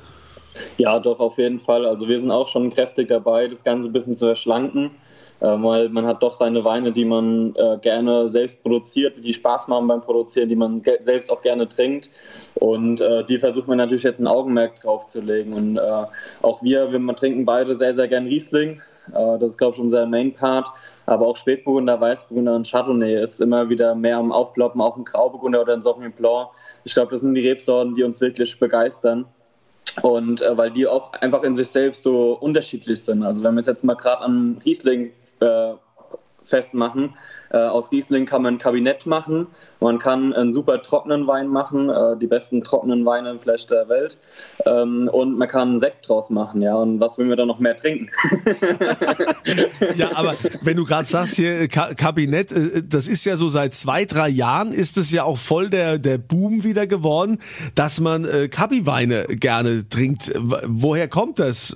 Ja, 0.76 0.98
doch, 0.98 1.18
auf 1.18 1.38
jeden 1.38 1.60
Fall. 1.60 1.86
Also 1.86 2.08
wir 2.08 2.18
sind 2.18 2.30
auch 2.30 2.48
schon 2.48 2.70
kräftig 2.70 3.08
dabei, 3.08 3.48
das 3.48 3.64
Ganze 3.64 3.88
ein 3.88 3.92
bisschen 3.92 4.16
zu 4.16 4.26
erschlanken 4.26 4.90
weil 5.46 5.88
man 5.88 6.06
hat 6.06 6.22
doch 6.22 6.34
seine 6.34 6.64
Weine, 6.64 6.92
die 6.92 7.04
man 7.04 7.54
äh, 7.56 7.76
gerne 7.78 8.28
selbst 8.28 8.62
produziert, 8.62 9.14
die 9.24 9.34
Spaß 9.34 9.66
machen 9.66 9.88
beim 9.88 10.00
Produzieren, 10.00 10.48
die 10.48 10.56
man 10.56 10.82
selbst 11.00 11.32
auch 11.32 11.42
gerne 11.42 11.68
trinkt. 11.68 12.10
Und 12.54 13.00
äh, 13.00 13.24
die 13.24 13.38
versucht 13.38 13.66
man 13.66 13.78
natürlich 13.78 14.04
jetzt 14.04 14.20
ein 14.20 14.28
Augenmerk 14.28 14.80
drauf 14.80 15.08
zu 15.08 15.20
legen. 15.20 15.52
Und 15.52 15.78
äh, 15.78 16.04
auch 16.42 16.62
wir, 16.62 16.92
wir 16.92 17.16
trinken 17.16 17.44
beide 17.44 17.74
sehr, 17.74 17.94
sehr 17.94 18.06
gern 18.06 18.26
Riesling. 18.26 18.80
Äh, 19.08 19.38
das 19.38 19.50
ist, 19.50 19.58
glaube 19.58 19.74
ich, 19.74 19.82
unser 19.82 20.06
Main-Part. 20.06 20.68
Aber 21.06 21.26
auch 21.26 21.36
Spätburgunder, 21.36 22.00
Weißburgunder 22.00 22.54
und 22.54 22.70
Chardonnay 22.70 23.20
ist 23.20 23.40
immer 23.40 23.68
wieder 23.68 23.94
mehr 23.96 24.18
am 24.18 24.30
Aufploppen, 24.30 24.80
auch 24.80 24.96
ein 24.96 25.04
Grauburgunder 25.04 25.62
oder 25.62 25.72
ein 25.72 25.82
Sauvignon 25.82 26.12
Blanc. 26.12 26.50
Ich 26.84 26.94
glaube, 26.94 27.10
das 27.10 27.22
sind 27.22 27.34
die 27.34 27.48
Rebsorten, 27.48 27.96
die 27.96 28.04
uns 28.04 28.20
wirklich 28.20 28.58
begeistern. 28.60 29.24
Und 30.02 30.40
äh, 30.40 30.56
weil 30.56 30.70
die 30.70 30.86
auch 30.86 31.12
einfach 31.14 31.42
in 31.42 31.56
sich 31.56 31.68
selbst 31.68 32.04
so 32.04 32.34
unterschiedlich 32.34 33.02
sind. 33.02 33.24
Also 33.24 33.42
wenn 33.42 33.54
man 33.54 33.64
jetzt 33.64 33.82
mal 33.82 33.94
gerade 33.94 34.22
an 34.22 34.60
Riesling 34.64 35.10
äh, 35.42 35.74
festmachen. 36.44 37.14
Äh, 37.50 37.58
aus 37.58 37.92
Riesling 37.92 38.26
kann 38.26 38.42
man 38.42 38.54
ein 38.54 38.58
Kabinett 38.58 39.06
machen, 39.06 39.46
man 39.80 39.98
kann 39.98 40.32
einen 40.32 40.52
super 40.52 40.80
trockenen 40.82 41.26
Wein 41.26 41.48
machen, 41.48 41.90
äh, 41.90 42.16
die 42.16 42.26
besten 42.26 42.62
trockenen 42.62 43.04
Weine 43.04 43.38
vielleicht 43.42 43.70
der 43.70 43.88
Welt. 43.88 44.18
Ähm, 44.64 45.10
und 45.12 45.36
man 45.36 45.48
kann 45.48 45.70
einen 45.70 45.80
Sekt 45.80 46.08
draus 46.08 46.30
machen, 46.30 46.62
ja. 46.62 46.76
Und 46.76 47.00
was 47.00 47.18
will 47.18 47.26
man 47.26 47.36
da 47.36 47.44
noch 47.44 47.58
mehr 47.58 47.76
trinken? 47.76 48.08
ja, 49.94 50.14
aber 50.14 50.34
wenn 50.62 50.76
du 50.76 50.84
gerade 50.84 51.06
sagst 51.06 51.36
hier 51.36 51.68
Ka 51.68 51.94
Kabinett, 51.94 52.52
äh, 52.52 52.82
das 52.86 53.08
ist 53.08 53.24
ja 53.24 53.36
so 53.36 53.48
seit 53.48 53.74
zwei, 53.74 54.04
drei 54.04 54.28
Jahren 54.28 54.72
ist 54.72 54.96
es 54.96 55.10
ja 55.10 55.24
auch 55.24 55.38
voll 55.38 55.68
der, 55.68 55.98
der 55.98 56.18
Boom 56.18 56.64
wieder 56.64 56.86
geworden, 56.86 57.38
dass 57.74 58.00
man 58.00 58.24
äh, 58.24 58.48
Kabi-Weine 58.48 59.26
gerne 59.30 59.88
trinkt. 59.88 60.32
Woher 60.38 61.08
kommt 61.08 61.38
das? 61.38 61.74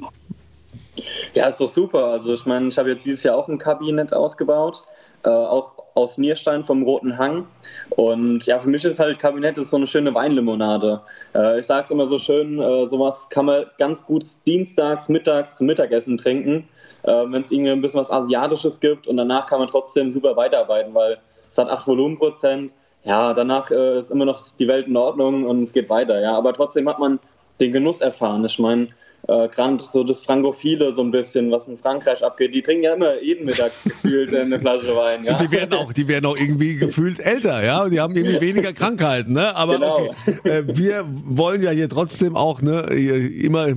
Ja, 1.35 1.49
ist 1.49 1.61
doch 1.61 1.69
super. 1.69 2.07
Also 2.07 2.35
ich 2.35 2.47
meine, 2.47 2.69
ich 2.69 2.79
habe 2.79 2.91
jetzt 2.91 3.05
dieses 3.05 3.23
Jahr 3.23 3.37
auch 3.37 3.49
ein 3.49 3.59
Kabinett 3.59 4.13
ausgebaut, 4.13 4.83
äh, 5.25 5.29
auch 5.29 5.73
aus 5.95 6.19
Nierstein 6.19 6.65
vom 6.65 6.83
Roten 6.83 7.19
Hang. 7.19 7.47
Und 7.91 8.47
ja, 8.47 8.59
für 8.59 8.69
mich 8.69 8.85
ist 8.85 8.99
halt 8.99 9.19
Kabinett 9.19 9.59
ist 9.59 9.71
so 9.71 9.77
eine 9.77 9.87
schöne 9.87 10.15
Weinlimonade. 10.15 11.01
Äh, 11.35 11.61
ich 11.61 11.67
sage 11.67 11.85
es 11.85 11.91
immer 11.91 12.07
so 12.07 12.19
schön, 12.19 12.61
äh, 12.61 12.87
sowas 12.87 13.29
kann 13.31 13.47
man 13.47 13.67
ganz 13.79 14.05
gut 14.07 14.25
dienstags, 14.47 15.09
mittags 15.09 15.57
zum 15.57 15.67
Mittagessen 15.67 16.19
trinken, 16.19 16.69
äh, 17.03 17.25
wenn 17.29 17.43
es 17.43 17.51
irgendwie 17.51 17.71
ein 17.71 17.83
bisschen 17.83 18.01
was 18.01 18.11
Asiatisches 18.11 18.81
gibt. 18.81 19.07
Und 19.07 19.17
danach 19.17 19.47
kann 19.47 19.59
man 19.59 19.69
trotzdem 19.69 20.13
super 20.13 20.37
weiterarbeiten, 20.37 20.95
weil 20.95 21.19
es 21.51 21.59
hat 21.59 21.69
8 21.69 21.87
Volumenprozent. 21.87 22.73
Ja, 23.05 23.33
danach 23.35 23.71
äh, 23.71 24.01
ist 24.01 24.11
immer 24.11 24.25
noch 24.25 24.43
die 24.59 24.69
Welt 24.69 24.89
in 24.89 24.97
Ordnung 24.97 25.45
und 25.47 25.63
es 25.63 25.73
geht 25.73 25.89
weiter. 25.89 26.21
Ja, 26.21 26.37
aber 26.37 26.53
trotzdem 26.53 26.89
hat 26.89 26.99
man 26.99 27.21
den 27.61 27.73
Genuss 27.73 28.01
erfahren. 28.01 28.45
Ich 28.45 28.59
meine, 28.59 28.89
äh, 29.29 29.49
gerade 29.49 29.83
so 29.83 30.05
das 30.05 30.23
Frankophile 30.23 30.93
so 30.93 31.03
ein 31.03 31.11
bisschen, 31.11 31.51
was 31.51 31.69
in 31.69 31.79
Frankreich 31.79 32.23
abgeht. 32.23 32.55
Die 32.55 32.63
trinken 32.63 32.85
ja 32.85 32.95
immer 32.95 33.21
jeden 33.21 33.45
Mittag 33.45 33.73
gefühlt 33.85 34.35
eine 34.35 34.59
Flasche 34.61 34.95
Wein. 34.97 35.25
Ja? 35.25 35.39
Die 35.39 35.51
werden 35.51 35.75
auch, 35.75 35.93
die 35.93 36.09
werden 36.09 36.27
auch 36.27 36.37
irgendwie 36.37 36.77
gefühlt 36.77 37.21
älter, 37.21 37.65
ja, 37.65 37.85
und 37.85 37.91
die 37.91 38.01
haben 38.01 38.15
irgendwie 38.15 38.41
weniger 38.41 38.73
Krankheiten, 38.73 39.33
ne? 39.33 39.55
Aber 39.57 39.75
genau. 39.75 40.11
okay, 40.27 40.49
äh, 40.49 40.65
wir 40.67 41.05
wollen 41.09 41.63
ja 41.63 41.71
hier 41.71 41.89
trotzdem 41.89 42.37
auch 42.37 42.63
ne 42.63 42.83
immer 42.83 43.69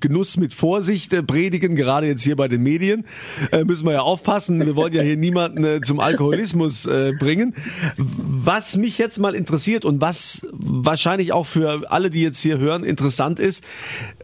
Genuss 0.00 0.36
mit 0.36 0.54
Vorsicht 0.54 1.12
äh, 1.12 1.22
predigen, 1.22 1.76
gerade 1.76 2.06
jetzt 2.06 2.22
hier 2.22 2.36
bei 2.36 2.48
den 2.48 2.62
Medien 2.62 3.04
äh, 3.52 3.64
müssen 3.64 3.86
wir 3.86 3.92
ja 3.92 4.02
aufpassen. 4.02 4.64
Wir 4.64 4.76
wollen 4.76 4.92
ja 4.92 5.02
hier 5.02 5.16
niemanden 5.16 5.64
äh, 5.64 5.80
zum 5.80 6.00
Alkoholismus 6.00 6.86
äh, 6.86 7.12
bringen. 7.18 7.54
Was 7.96 8.76
mich 8.76 8.98
jetzt 8.98 9.18
mal 9.18 9.34
interessiert 9.34 9.84
und 9.84 10.00
was 10.00 10.46
wahrscheinlich 10.52 11.32
auch 11.32 11.46
für 11.46 11.90
alle, 11.90 12.10
die 12.10 12.22
jetzt 12.22 12.40
hier 12.40 12.58
hören, 12.58 12.84
interessant 12.84 13.38
ist, 13.38 13.64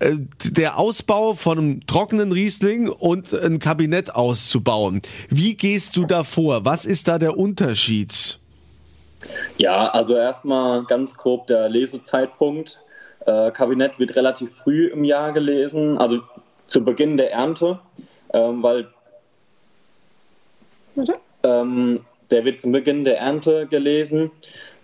äh, 0.01 0.17
der 0.45 0.72
Ausbau 0.76 1.35
von 1.35 1.59
einem 1.59 1.87
trockenen 1.87 2.33
Riesling 2.33 2.88
und 2.88 3.33
ein 3.33 3.59
Kabinett 3.59 4.14
auszubauen. 4.14 5.02
Wie 5.29 5.55
gehst 5.55 5.97
du 5.97 6.05
da 6.05 6.25
vor? 6.25 6.64
Was 6.64 6.85
ist 6.85 7.09
da 7.09 7.19
der 7.19 7.38
Unterschied? 7.38 8.38
Ja, 9.59 9.88
also 9.88 10.17
erstmal 10.17 10.85
ganz 10.85 11.17
grob 11.17 11.47
der 11.47 11.69
Lesezeitpunkt. 11.69 12.81
Äh, 13.26 13.50
Kabinett 13.52 13.99
wird 13.99 14.17
relativ 14.17 14.55
früh 14.55 14.88
im 14.88 15.05
Jahr 15.05 15.33
gelesen, 15.33 15.99
also 15.99 16.21
zu 16.67 16.85
Beginn 16.85 17.17
der 17.17 17.33
Ernte, 17.33 17.79
ähm, 18.33 18.62
weil 18.62 18.88
ähm, 21.43 22.00
der 22.31 22.45
wird 22.45 22.61
zum 22.61 22.73
Beginn 22.73 23.05
der 23.05 23.19
Ernte 23.19 23.67
gelesen 23.67 24.31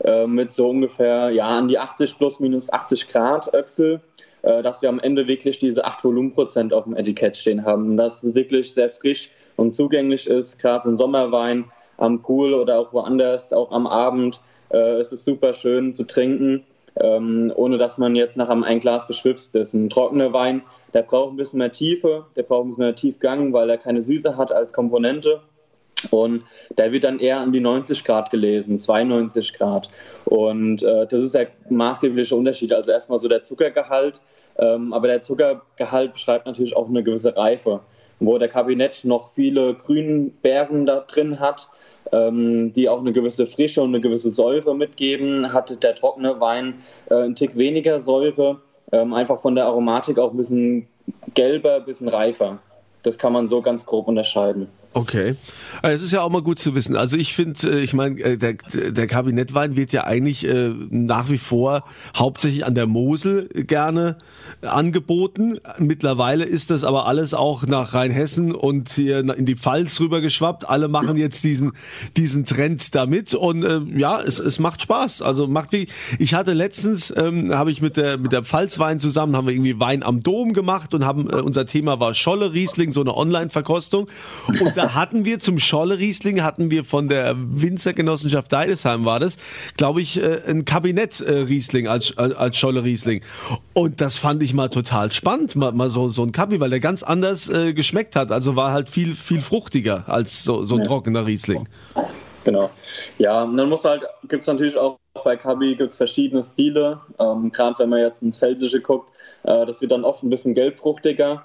äh, 0.05 0.27
mit 0.27 0.53
so 0.53 0.69
ungefähr 0.69 1.31
ja 1.31 1.47
an 1.47 1.69
die 1.69 1.79
80 1.79 2.19
plus 2.19 2.41
minus 2.41 2.73
80 2.73 3.09
Grad 3.09 3.53
Öchsel. 3.55 4.01
Äh, 4.49 4.63
dass 4.63 4.81
wir 4.81 4.89
am 4.89 4.99
Ende 4.99 5.27
wirklich 5.29 5.59
diese 5.59 5.85
8 5.85 6.03
Volumenprozent 6.03 6.73
auf 6.73 6.85
dem 6.85 6.97
Etikett 6.97 7.37
stehen 7.37 7.67
haben. 7.67 7.99
Dass 7.99 8.23
es 8.23 8.35
wirklich 8.35 8.73
sehr 8.73 8.89
frisch 8.89 9.31
und 9.57 9.75
zugänglich 9.75 10.27
ist, 10.27 10.59
gerade 10.59 10.85
so 10.85 10.91
ein 10.91 10.97
Sommerwein 10.97 11.67
am 11.99 12.23
Pool 12.23 12.55
oder 12.55 12.79
auch 12.79 12.93
woanders, 12.95 13.53
auch 13.53 13.71
am 13.73 13.87
Abend. 13.87 14.41
Äh, 14.71 15.01
es 15.01 15.13
ist 15.13 15.27
super 15.27 15.53
schön 15.53 15.95
zu 15.95 16.05
trinken, 16.05 16.65
ähm, 16.99 17.53
ohne 17.57 17.77
dass 17.77 17.99
man 17.99 18.17
jetzt 18.17 18.39
nach 18.39 18.49
einem 18.49 18.65
ein 18.65 18.81
Glas 18.81 19.07
beschwipst 19.07 19.55
ist. 19.55 19.75
Ein 19.75 19.91
trockener 19.91 20.33
Wein, 20.33 20.63
der 20.95 21.03
braucht 21.03 21.35
ein 21.35 21.37
bisschen 21.37 21.59
mehr 21.59 21.73
Tiefe, 21.73 22.25
der 22.35 22.45
braucht 22.45 22.65
ein 22.65 22.69
bisschen 22.71 22.85
mehr 22.85 22.97
Tiefgang, 22.97 23.53
weil 23.53 23.69
er 23.69 23.77
keine 23.77 24.01
Süße 24.01 24.39
hat 24.39 24.51
als 24.51 24.73
Komponente. 24.73 25.43
Und 26.11 26.45
der 26.71 26.93
wird 26.93 27.05
dann 27.05 27.19
eher 27.19 27.41
an 27.41 27.53
die 27.53 27.61
90 27.61 28.03
Grad 28.05 28.31
gelesen, 28.31 28.79
92 28.79 29.53
Grad. 29.53 29.91
Und 30.25 30.83
äh, 30.83 31.07
das 31.07 31.23
ist 31.23 31.35
der 31.35 31.49
maßgebliche 31.69 32.35
Unterschied. 32.35 32.73
Also 32.73 32.93
erstmal 32.93 33.19
so 33.19 33.29
der 33.29 33.43
Zuckergehalt, 33.43 34.21
ähm, 34.59 34.93
aber 34.93 35.09
der 35.09 35.23
Zuckergehalt 35.23 36.13
beschreibt 36.13 36.47
natürlich 36.47 36.77
auch 36.77 36.89
eine 36.89 37.03
gewisse 37.03 37.37
Reife. 37.37 37.81
Wo 38.21 38.37
der 38.37 38.49
Kabinett 38.49 39.05
noch 39.05 39.31
viele 39.33 39.75
Grünbeeren 39.75 40.87
da 40.87 41.01
drin 41.01 41.39
hat, 41.39 41.69
ähm, 42.11 42.73
die 42.73 42.89
auch 42.89 43.01
eine 43.01 43.13
gewisse 43.13 43.47
Frische 43.47 43.81
und 43.83 43.91
eine 43.91 44.01
gewisse 44.01 44.31
Säure 44.31 44.75
mitgeben, 44.75 45.53
hat 45.53 45.83
der 45.83 45.95
trockene 45.95 46.41
Wein 46.41 46.83
äh, 47.11 47.15
einen 47.15 47.37
Tick 47.37 47.57
weniger 47.57 48.01
Säure, 48.01 48.61
ähm, 48.91 49.15
einfach 49.15 49.41
von 49.41 49.55
der 49.55 49.67
Aromatik 49.67 50.19
auch 50.19 50.33
ein 50.33 50.37
bisschen 50.37 50.89
gelber, 51.35 51.77
ein 51.77 51.85
bisschen 51.85 52.09
reifer. 52.09 52.59
Das 53.05 53.19
kann 53.19 53.33
man 53.33 53.49
so 53.49 53.63
ganz 53.63 53.87
grob 53.87 54.09
unterscheiden. 54.09 54.69
Okay. 54.99 55.37
Äh, 55.83 55.93
es 55.93 56.03
ist 56.03 56.13
ja 56.13 56.23
auch 56.23 56.31
mal 56.31 56.43
gut 56.43 56.59
zu 56.59 56.75
wissen. 56.75 56.97
Also 56.97 57.17
ich 57.17 57.33
finde, 57.33 57.71
äh, 57.71 57.81
ich 57.81 57.95
meine, 57.95 58.21
äh, 58.21 58.37
der, 58.37 58.55
der 58.55 59.07
Kabinettwein 59.07 59.77
wird 59.77 59.93
ja 59.93 60.05
eigentlich 60.05 60.47
nach 60.91 61.31
wie 61.31 61.39
vor 61.39 61.85
hauptsächlich 62.17 62.65
an 62.65 62.75
der 62.75 62.87
Mosel 62.87 63.49
gerne 63.55 64.17
angeboten. 64.63 65.59
Mittlerweile 65.79 66.45
ist 66.45 66.71
das 66.71 66.85
aber 66.85 67.07
alles 67.07 67.35
auch 67.35 67.67
nach 67.67 67.95
Rheinhessen 67.95 68.55
und 68.55 68.91
hier 68.91 69.21
in 69.21 69.47
die 69.47 69.57
Pfalz 69.57 70.01
rüber 70.01 70.21
geschwappt. 70.21 70.69
Alle 70.69 70.89
machen 70.89 71.17
jetzt 71.17 71.45
diesen, 71.45 71.73
diesen 72.17 72.45
Trend 72.45 72.95
damit 72.95 73.35
und 73.35 73.65
äh, 73.65 73.81
ja, 73.97 74.21
es, 74.21 74.39
es 74.39 74.59
macht 74.59 74.83
Spaß. 74.83 75.23
Also 75.23 75.47
macht 75.47 75.73
wie, 75.73 75.87
ich 76.19 76.35
hatte 76.35 76.55
letztens, 76.55 77.13
ähm, 77.17 77.55
habe 77.55 77.71
ich 77.71 77.81
mit 77.81 77.97
der, 77.97 78.19
mit 78.19 78.33
der 78.33 78.43
Pfalzwein 78.43 78.99
zusammen, 78.99 79.37
haben 79.37 79.47
wir 79.47 79.55
irgendwie 79.55 79.79
Wein 79.79 80.03
am 80.03 80.23
Dom 80.23 80.53
gemacht 80.53 80.93
und 80.95 81.05
haben, 81.05 81.29
unser 81.29 81.67
Thema 81.67 82.01
war 82.01 82.15
Scholle 82.15 82.53
Riesling, 82.53 82.93
so 82.93 83.01
eine 83.01 83.17
Online-Verkostung. 83.17 84.09
Und 84.49 84.77
da 84.77 84.88
hatten 84.95 85.25
wir 85.25 85.41
zum 85.41 85.59
Scholle 85.59 85.99
Riesling, 85.99 86.43
hatten 86.43 86.71
wir 86.71 86.85
von 86.85 87.09
der 87.09 87.35
Winzergenossenschaft 87.37 88.53
Deidesheim 88.53 89.05
war 89.05 89.21
das, 89.21 89.37
glaube 89.77 90.01
ich, 90.01 90.23
äh, 90.23 90.41
ein 90.49 90.65
Kabinett 90.65 91.21
äh, 91.21 91.33
Riesling 91.33 91.89
als, 91.89 92.17
als 92.17 92.57
Scholle 92.57 92.85
Riesling. 92.85 93.23
Und 93.75 94.01
das 94.01 94.19
fand 94.19 94.43
ich 94.43 94.55
mal 94.55 94.69
total 94.69 95.13
spannend, 95.13 95.57
mal, 95.57 95.73
mal 95.73 95.91
so, 95.91 96.09
so 96.09 96.23
ein 96.23 96.33
Kabi, 96.33 96.61
weil 96.61 96.71
der 96.71 96.81
ganz 96.81 97.03
anders 97.03 97.49
äh, 97.49 97.73
geschmeckt 97.73 98.17
hat. 98.17 98.33
Also 98.33 98.57
war 98.57 98.73
halt 98.73 98.91
viel, 98.91 99.15
viel 99.15 99.41
fruchtiger 99.41 100.05
als 100.07 100.45
so, 100.45 100.63
so 100.63 100.77
ein 100.77 100.83
ja. 100.83 100.87
trockener 100.87 101.27
Riesling. 101.27 101.69
Genau. 102.45 102.71
Ja, 103.19 103.43
und 103.43 103.57
dann 103.57 103.69
muss 103.69 103.85
halt, 103.85 104.03
gibt 104.29 104.43
es 104.43 104.47
natürlich 104.47 104.77
auch 104.77 104.99
bei 105.25 105.37
Kabi 105.37 105.75
gibt's 105.75 105.97
verschiedene 105.97 106.43
Stile. 106.43 107.01
Ähm, 107.19 107.53
Gerade 107.53 107.79
wenn 107.81 107.91
man 107.91 108.01
jetzt 108.01 108.23
ins 108.23 108.39
Felsische 108.39 108.81
guckt, 108.81 109.11
äh, 109.45 109.67
das 109.67 109.81
wird 109.81 109.93
dann 109.93 110.05
oft 110.05 110.23
ein 110.23 110.31
bisschen 110.31 110.55
gelbfruchtiger. 110.55 111.45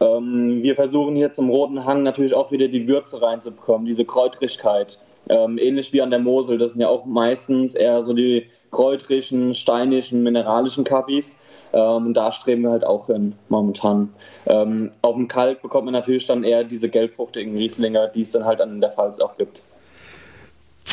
Ähm, 0.00 0.62
wir 0.62 0.74
versuchen 0.74 1.16
hier 1.16 1.30
zum 1.30 1.50
Roten 1.50 1.84
Hang 1.84 2.02
natürlich 2.02 2.34
auch 2.34 2.50
wieder 2.50 2.68
die 2.68 2.86
Würze 2.88 3.20
reinzubekommen, 3.20 3.86
diese 3.86 4.04
Kräutrigkeit. 4.04 4.98
Ähm, 5.28 5.58
ähnlich 5.58 5.92
wie 5.92 6.02
an 6.02 6.10
der 6.10 6.18
Mosel, 6.18 6.58
das 6.58 6.72
sind 6.72 6.82
ja 6.82 6.88
auch 6.88 7.04
meistens 7.06 7.74
eher 7.74 8.02
so 8.02 8.12
die 8.12 8.46
kräutrigen, 8.70 9.54
steinischen, 9.54 10.22
mineralischen 10.22 10.84
Kabis. 10.84 11.38
Ähm, 11.72 12.12
da 12.14 12.30
streben 12.30 12.62
wir 12.62 12.70
halt 12.70 12.84
auch 12.84 13.06
hin 13.06 13.34
momentan. 13.48 14.12
Ähm, 14.46 14.92
auf 15.02 15.14
dem 15.14 15.28
Kalk 15.28 15.62
bekommt 15.62 15.86
man 15.86 15.94
natürlich 15.94 16.26
dann 16.26 16.44
eher 16.44 16.64
diese 16.64 16.88
gelbfruchtigen 16.88 17.56
Rieslinger, 17.56 18.08
die 18.08 18.22
es 18.22 18.32
dann 18.32 18.44
halt 18.44 18.60
an 18.60 18.80
der 18.80 18.92
Pfalz 18.92 19.18
auch 19.20 19.36
gibt. 19.36 19.62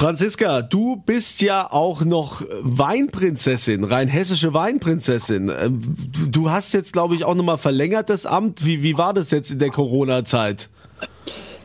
Franziska, 0.01 0.63
du 0.63 0.95
bist 0.95 1.43
ja 1.43 1.71
auch 1.71 2.03
noch 2.03 2.41
Weinprinzessin, 2.61 3.83
rein 3.83 4.07
hessische 4.07 4.51
Weinprinzessin. 4.51 5.49
Ähm, 5.49 5.79
du 6.27 6.49
hast 6.49 6.73
jetzt, 6.73 6.91
glaube 6.91 7.13
ich, 7.13 7.23
auch 7.23 7.35
nochmal 7.35 7.59
verlängert 7.59 8.09
das 8.09 8.25
Amt. 8.25 8.65
Wie, 8.65 8.81
wie 8.81 8.97
war 8.97 9.13
das 9.13 9.29
jetzt 9.29 9.51
in 9.51 9.59
der 9.59 9.69
Corona-Zeit? 9.69 10.69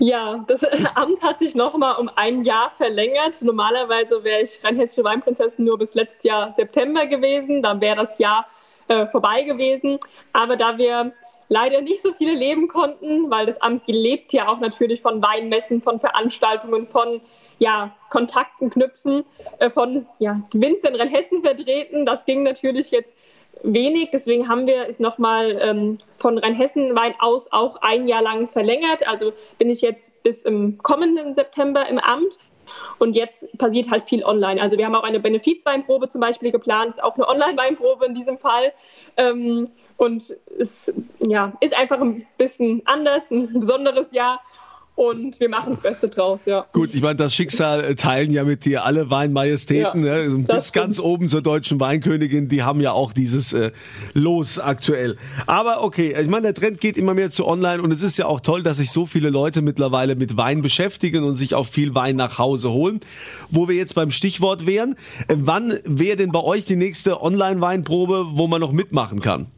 Ja, 0.01 0.45
das 0.49 0.63
Amt 0.97 1.23
hat 1.23 1.39
sich 1.39 1.55
nochmal 1.55 1.97
um 1.99 2.11
ein 2.15 2.45
Jahr 2.45 2.73
verlängert. 2.77 3.41
Normalerweise 3.41 4.23
wäre 4.23 4.43
ich 4.43 4.63
rein 4.63 4.77
hessische 4.77 5.05
Weinprinzessin 5.05 5.65
nur 5.65 5.79
bis 5.79 5.95
letztes 5.95 6.23
Jahr 6.25 6.53
September 6.55 7.07
gewesen. 7.07 7.63
Dann 7.63 7.81
wäre 7.81 7.97
das 7.97 8.19
Jahr 8.19 8.47
äh, 8.89 9.07
vorbei 9.07 9.45
gewesen. 9.45 9.99
Aber 10.35 10.57
da 10.57 10.77
wir 10.77 11.11
leider 11.49 11.81
nicht 11.81 12.03
so 12.03 12.13
viele 12.13 12.35
leben 12.35 12.69
konnten, 12.69 13.31
weil 13.31 13.47
das 13.47 13.63
Amt 13.63 13.85
lebt 13.87 14.35
ja 14.35 14.47
auch 14.49 14.61
natürlich 14.61 15.01
von 15.01 15.23
Weinmessen, 15.23 15.81
von 15.81 16.01
Veranstaltungen, 16.01 16.87
von 16.87 17.23
ja, 17.59 17.95
Kontakten 18.11 18.71
knüpfen, 18.71 19.25
äh, 19.59 19.71
von 19.71 20.07
ja, 20.19 20.41
Winzer 20.53 20.89
in 20.89 20.97
Rheinhessen 20.97 21.43
vertreten. 21.43 22.07
Das 22.07 22.25
ging 22.25 22.43
natürlich 22.43 22.91
jetzt 22.91 23.17
wenig. 23.63 24.11
Deswegen 24.13 24.49
haben 24.49 24.67
wir 24.67 24.89
es 24.89 25.01
nochmal 25.01 25.59
ähm, 25.61 25.99
von 26.19 26.39
Rheinhessen-Wein 26.39 27.15
aus 27.19 27.51
auch 27.53 27.77
ein 27.83 28.07
Jahr 28.07 28.23
lang 28.23 28.49
verlängert. 28.49 29.07
Also 29.07 29.33
bin 29.59 29.71
ich 29.71 29.81
jetzt 29.81 30.23
bis 30.23 30.43
im 30.43 30.79
kommenden 30.79 31.35
September 31.35 31.87
im 31.89 31.99
Amt. 31.99 32.39
Und 32.99 33.15
jetzt 33.15 33.57
passiert 33.59 33.91
halt 33.91 34.09
viel 34.09 34.25
online. 34.25 34.61
Also 34.61 34.77
wir 34.77 34.87
haben 34.87 34.95
auch 34.95 35.05
eine 35.05 35.21
Benefizweinprobe 35.21 36.09
zum 36.09 36.21
Beispiel 36.21 36.51
geplant, 36.51 36.91
ist 36.91 37.03
auch 37.03 37.15
eine 37.15 37.29
Online-Weinprobe 37.29 38.07
in 38.07 38.15
diesem 38.15 38.39
Fall. 38.39 38.73
Ähm, 39.17 39.71
und 39.97 40.37
es 40.59 40.93
ja, 41.21 41.53
ist 41.61 41.77
einfach 41.77 42.01
ein 42.01 42.27
bisschen 42.39 42.83
anders, 42.87 43.31
ein 43.31 43.61
besonderes 43.61 44.13
Jahr. 44.13 44.41
Und 44.97 45.39
wir 45.39 45.51
machen 45.51 45.73
das 45.73 45.81
Beste 45.81 46.09
draus, 46.09 46.47
ja. 46.47 46.67
Gut, 46.73 46.95
ich 46.95 47.03
meine, 47.03 47.17
das 47.17 47.35
Schicksal 47.35 47.85
äh, 47.85 47.95
teilen 47.95 48.31
ja 48.31 48.45
mit 48.45 48.65
dir 48.65 48.85
alle 48.85 49.11
Weinmajestäten, 49.11 50.03
ja, 50.03 50.27
ne? 50.27 50.45
bis 50.49 50.73
ganz 50.73 50.99
oben 50.99 51.29
zur 51.29 51.43
deutschen 51.43 51.79
Weinkönigin, 51.79 52.49
die 52.49 52.63
haben 52.63 52.81
ja 52.81 52.93
auch 52.93 53.13
dieses 53.13 53.53
äh, 53.53 53.73
Los 54.15 54.59
aktuell. 54.59 55.19
Aber 55.47 55.85
okay, 55.85 56.17
ich 56.19 56.29
meine, 56.29 56.45
der 56.45 56.55
Trend 56.55 56.81
geht 56.81 56.97
immer 56.97 57.13
mehr 57.13 57.31
zu 57.31 57.47
online 57.47 57.83
und 57.83 57.93
es 57.93 58.03
ist 58.03 58.17
ja 58.17 58.25
auch 58.25 58.41
toll, 58.41 58.63
dass 58.63 58.79
sich 58.79 58.91
so 58.91 59.05
viele 59.05 59.29
Leute 59.29 59.61
mittlerweile 59.61 60.17
mit 60.17 60.39
Wein 60.39 60.63
beschäftigen 60.63 61.25
und 61.25 61.37
sich 61.37 61.55
auch 61.55 61.67
viel 61.67 61.95
Wein 61.95 62.17
nach 62.17 62.39
Hause 62.39 62.71
holen. 62.71 63.01
Wo 63.51 63.69
wir 63.69 63.77
jetzt 63.77 63.95
beim 63.95 64.11
Stichwort 64.11 64.67
wären, 64.67 64.97
äh, 65.29 65.37
wann 65.37 65.75
wäre 65.85 66.17
denn 66.17 66.33
bei 66.33 66.43
euch 66.43 66.65
die 66.65 66.77
nächste 66.77 67.21
Online-Weinprobe, 67.21 68.29
wo 68.33 68.47
man 68.47 68.63
noch 68.63 68.73
mitmachen 68.73 69.21
kann? 69.21 69.49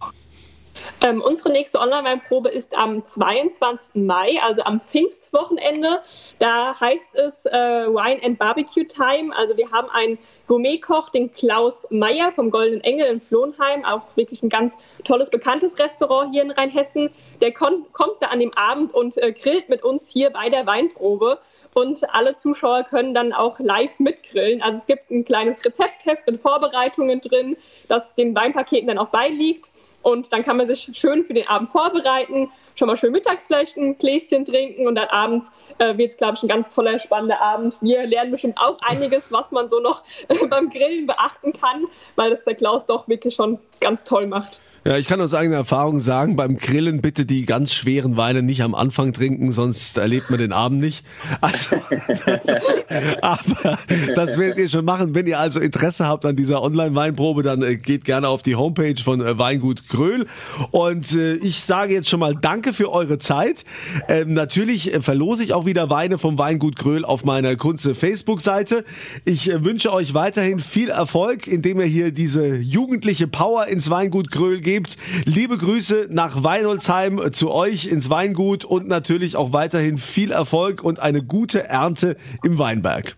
Ähm, 1.01 1.23
unsere 1.23 1.53
nächste 1.53 1.79
Online-Weinprobe 1.79 2.49
ist 2.49 2.77
am 2.77 3.05
22. 3.05 4.03
Mai, 4.03 4.39
also 4.43 4.63
am 4.63 4.81
Pfingstwochenende. 4.81 6.01
Da 6.39 6.79
heißt 6.79 7.15
es 7.15 7.47
äh, 7.47 7.53
Wine 7.53 8.23
and 8.25 8.39
Barbecue 8.39 8.85
Time. 8.85 9.35
Also 9.37 9.57
wir 9.57 9.71
haben 9.71 9.89
einen 9.91 10.19
Gourmetkoch, 10.47 11.11
den 11.11 11.33
Klaus 11.33 11.87
Meyer 11.91 12.33
vom 12.33 12.51
Goldenen 12.51 12.83
Engel 12.83 13.07
in 13.07 13.21
Flohnheim, 13.21 13.85
auch 13.85 14.03
wirklich 14.17 14.43
ein 14.43 14.49
ganz 14.49 14.77
tolles, 15.05 15.31
bekanntes 15.31 15.79
Restaurant 15.79 16.33
hier 16.33 16.43
in 16.43 16.51
Rheinhessen. 16.51 17.11
Der 17.41 17.53
kommt 17.53 17.87
da 18.21 18.29
an 18.29 18.41
dem 18.41 18.53
Abend 18.55 18.93
und 18.93 19.17
äh, 19.19 19.33
grillt 19.33 19.69
mit 19.69 19.85
uns 19.85 20.09
hier 20.09 20.31
bei 20.31 20.49
der 20.49 20.67
Weinprobe 20.67 21.39
und 21.75 22.03
alle 22.15 22.37
Zuschauer 22.37 22.85
können 22.85 23.15
dann 23.15 23.33
auch 23.33 23.61
live 23.61 24.01
mitgrillen. 24.01 24.63
Also 24.63 24.79
es 24.79 24.87
gibt 24.87 25.11
ein 25.11 25.25
kleines 25.25 25.65
Rezeptheft 25.65 26.27
mit 26.27 26.41
Vorbereitungen 26.41 27.21
drin, 27.21 27.57
das 27.89 28.15
den 28.15 28.35
Weinpaketen 28.35 28.89
dann 28.89 28.99
auch 28.99 29.09
beiliegt. 29.09 29.71
Und 30.03 30.33
dann 30.33 30.43
kann 30.43 30.57
man 30.57 30.67
sich 30.67 30.91
schön 30.95 31.25
für 31.25 31.35
den 31.35 31.47
Abend 31.49 31.71
vorbereiten, 31.71 32.51
schon 32.77 32.87
mal 32.87 32.97
schön 32.97 33.13
mittags 33.13 33.47
vielleicht 33.47 33.77
ein 33.77 33.99
Gläschen 33.99 34.45
trinken 34.45 34.87
und 34.87 34.95
dann 34.95 35.09
abends 35.09 35.51
äh, 35.79 35.97
wird 35.97 36.11
es, 36.11 36.17
glaube 36.17 36.35
ich, 36.37 36.43
ein 36.43 36.49
ganz 36.49 36.71
toller, 36.71 36.99
spannender 37.01 37.41
Abend. 37.41 37.77
Wir 37.81 38.07
lernen 38.07 38.31
bestimmt 38.31 38.59
auch 38.59 38.79
einiges, 38.83 39.33
was 39.33 39.51
man 39.51 39.69
so 39.69 39.81
noch 39.81 40.03
beim 40.49 40.71
Grillen 40.71 41.07
beachten 41.07 41.53
kann, 41.53 41.87
weil 42.17 42.31
das 42.31 42.45
der 42.45 42.55
Klaus 42.55 42.87
doch 42.87 43.09
wirklich 43.09 43.35
schon 43.35 43.59
ganz 43.81 44.05
toll 44.05 44.27
macht. 44.27 44.61
Ja, 44.89 44.97
ich 44.97 45.07
kann 45.07 45.21
aus 45.21 45.35
eigener 45.35 45.57
Erfahrung 45.57 46.01
sagen, 46.01 46.35
beim 46.35 46.57
Grillen 46.57 47.03
bitte 47.03 47.27
die 47.27 47.45
ganz 47.45 47.75
schweren 47.75 48.17
Weine 48.17 48.43
nicht 48.43 48.63
am 48.63 48.75
Anfang 48.75 49.13
trinken, 49.13 49.53
sonst 49.53 49.99
erlebt 49.99 50.31
man 50.31 50.39
den 50.39 50.51
Abend 50.51 50.81
nicht. 50.81 51.05
Also, 51.43 51.77
das, 52.25 52.41
aber 53.21 53.79
das 54.15 54.39
werdet 54.39 54.59
ihr 54.59 54.71
schon 54.71 54.87
machen. 54.87 55.15
Wenn 55.15 55.27
ihr 55.27 55.41
also 55.41 55.61
Interesse 55.61 56.07
habt 56.07 56.25
an 56.25 56.37
dieser 56.37 56.63
Online-Weinprobe, 56.63 57.43
dann 57.43 57.61
äh, 57.61 57.77
geht 57.77 58.07
gerne 58.07 58.29
auf 58.29 58.41
die 58.41 58.57
Homepage 58.57 58.95
von 58.97 59.21
äh, 59.21 59.39
Weingut 59.39 59.89
Gröhl. 59.89 60.27
Und 60.71 61.15
äh, 61.15 61.35
ich 61.35 61.61
sage 61.61 61.93
jetzt 61.93 62.09
schon 62.09 62.21
mal 62.21 62.35
Danke 62.35 62.73
für 62.73 62.91
eure 62.91 63.19
Zeit. 63.19 63.67
Ähm, 64.09 64.33
natürlich 64.33 64.93
verlose 65.03 65.45
ich 65.45 65.53
auch 65.53 65.67
wieder 65.67 65.91
Weine 65.91 66.17
vom 66.17 66.39
Weingut 66.39 66.77
Gröhl 66.77 67.05
auf 67.05 67.27
meiner 67.27 67.57
Kunze 67.57 67.95
Facebook-Seite. 67.95 68.87
Ich 69.27 69.49
wünsche 69.53 69.93
euch 69.93 70.15
weiterhin 70.15 70.61
viel 70.61 70.89
Erfolg, 70.89 71.47
indem 71.47 71.79
ihr 71.79 71.87
hier 71.87 72.11
diese 72.11 72.57
jugendliche 72.57 73.29
Power 73.29 73.67
ins 73.67 73.91
Weingut 73.91 74.31
Gröhl 74.31 74.63
gebt. 74.63 74.78
Liebe 75.25 75.59
Grüße 75.59 76.09
nach 76.11 76.43
Weinholzheim 76.43 77.33
zu 77.33 77.51
euch 77.51 77.87
ins 77.87 78.11
Weingut 78.11 78.65
und 78.65 78.89
natürlich 78.89 79.37
auch 79.37 79.53
weiterhin 79.53 79.99
viel 79.99 80.31
Erfolg 80.31 80.83
und 80.83 81.01
eine 81.01 81.23
gute 81.23 81.65
Ernte 81.65 82.17
im 82.43 82.59
Weinberg. 82.59 83.17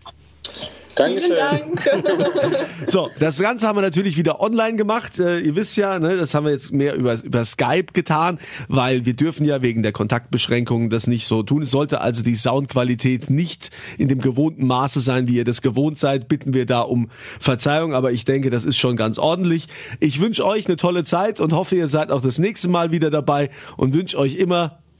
Dankeschön. 0.95 1.35
Dank. 1.35 1.81
so, 2.87 3.09
das 3.19 3.39
Ganze 3.39 3.67
haben 3.67 3.77
wir 3.77 3.81
natürlich 3.81 4.17
wieder 4.17 4.41
online 4.41 4.75
gemacht. 4.75 5.19
Äh, 5.19 5.39
ihr 5.39 5.55
wisst 5.55 5.77
ja, 5.77 5.99
ne, 5.99 6.17
das 6.17 6.33
haben 6.33 6.45
wir 6.45 6.51
jetzt 6.51 6.71
mehr 6.71 6.95
über, 6.95 7.21
über 7.23 7.45
Skype 7.45 7.87
getan, 7.93 8.39
weil 8.67 9.05
wir 9.05 9.13
dürfen 9.13 9.45
ja 9.45 9.61
wegen 9.61 9.83
der 9.83 9.91
Kontaktbeschränkungen 9.91 10.89
das 10.89 11.07
nicht 11.07 11.27
so 11.27 11.43
tun. 11.43 11.63
Es 11.63 11.71
sollte 11.71 12.01
also 12.01 12.23
die 12.23 12.35
Soundqualität 12.35 13.29
nicht 13.29 13.69
in 13.97 14.07
dem 14.07 14.19
gewohnten 14.19 14.67
Maße 14.67 14.99
sein, 14.99 15.27
wie 15.27 15.35
ihr 15.35 15.45
das 15.45 15.61
gewohnt 15.61 15.97
seid. 15.97 16.27
Bitten 16.27 16.53
wir 16.53 16.65
da 16.65 16.81
um 16.81 17.09
Verzeihung, 17.39 17.93
aber 17.93 18.11
ich 18.11 18.25
denke, 18.25 18.49
das 18.49 18.65
ist 18.65 18.77
schon 18.77 18.95
ganz 18.95 19.17
ordentlich. 19.17 19.67
Ich 19.99 20.19
wünsche 20.19 20.45
euch 20.45 20.67
eine 20.67 20.75
tolle 20.75 21.03
Zeit 21.03 21.39
und 21.39 21.53
hoffe, 21.53 21.75
ihr 21.75 21.87
seid 21.87 22.11
auch 22.11 22.21
das 22.21 22.39
nächste 22.39 22.69
Mal 22.69 22.91
wieder 22.91 23.09
dabei 23.09 23.49
und 23.77 23.93
wünsche 23.93 24.17
euch 24.17 24.35
immer 24.35 24.80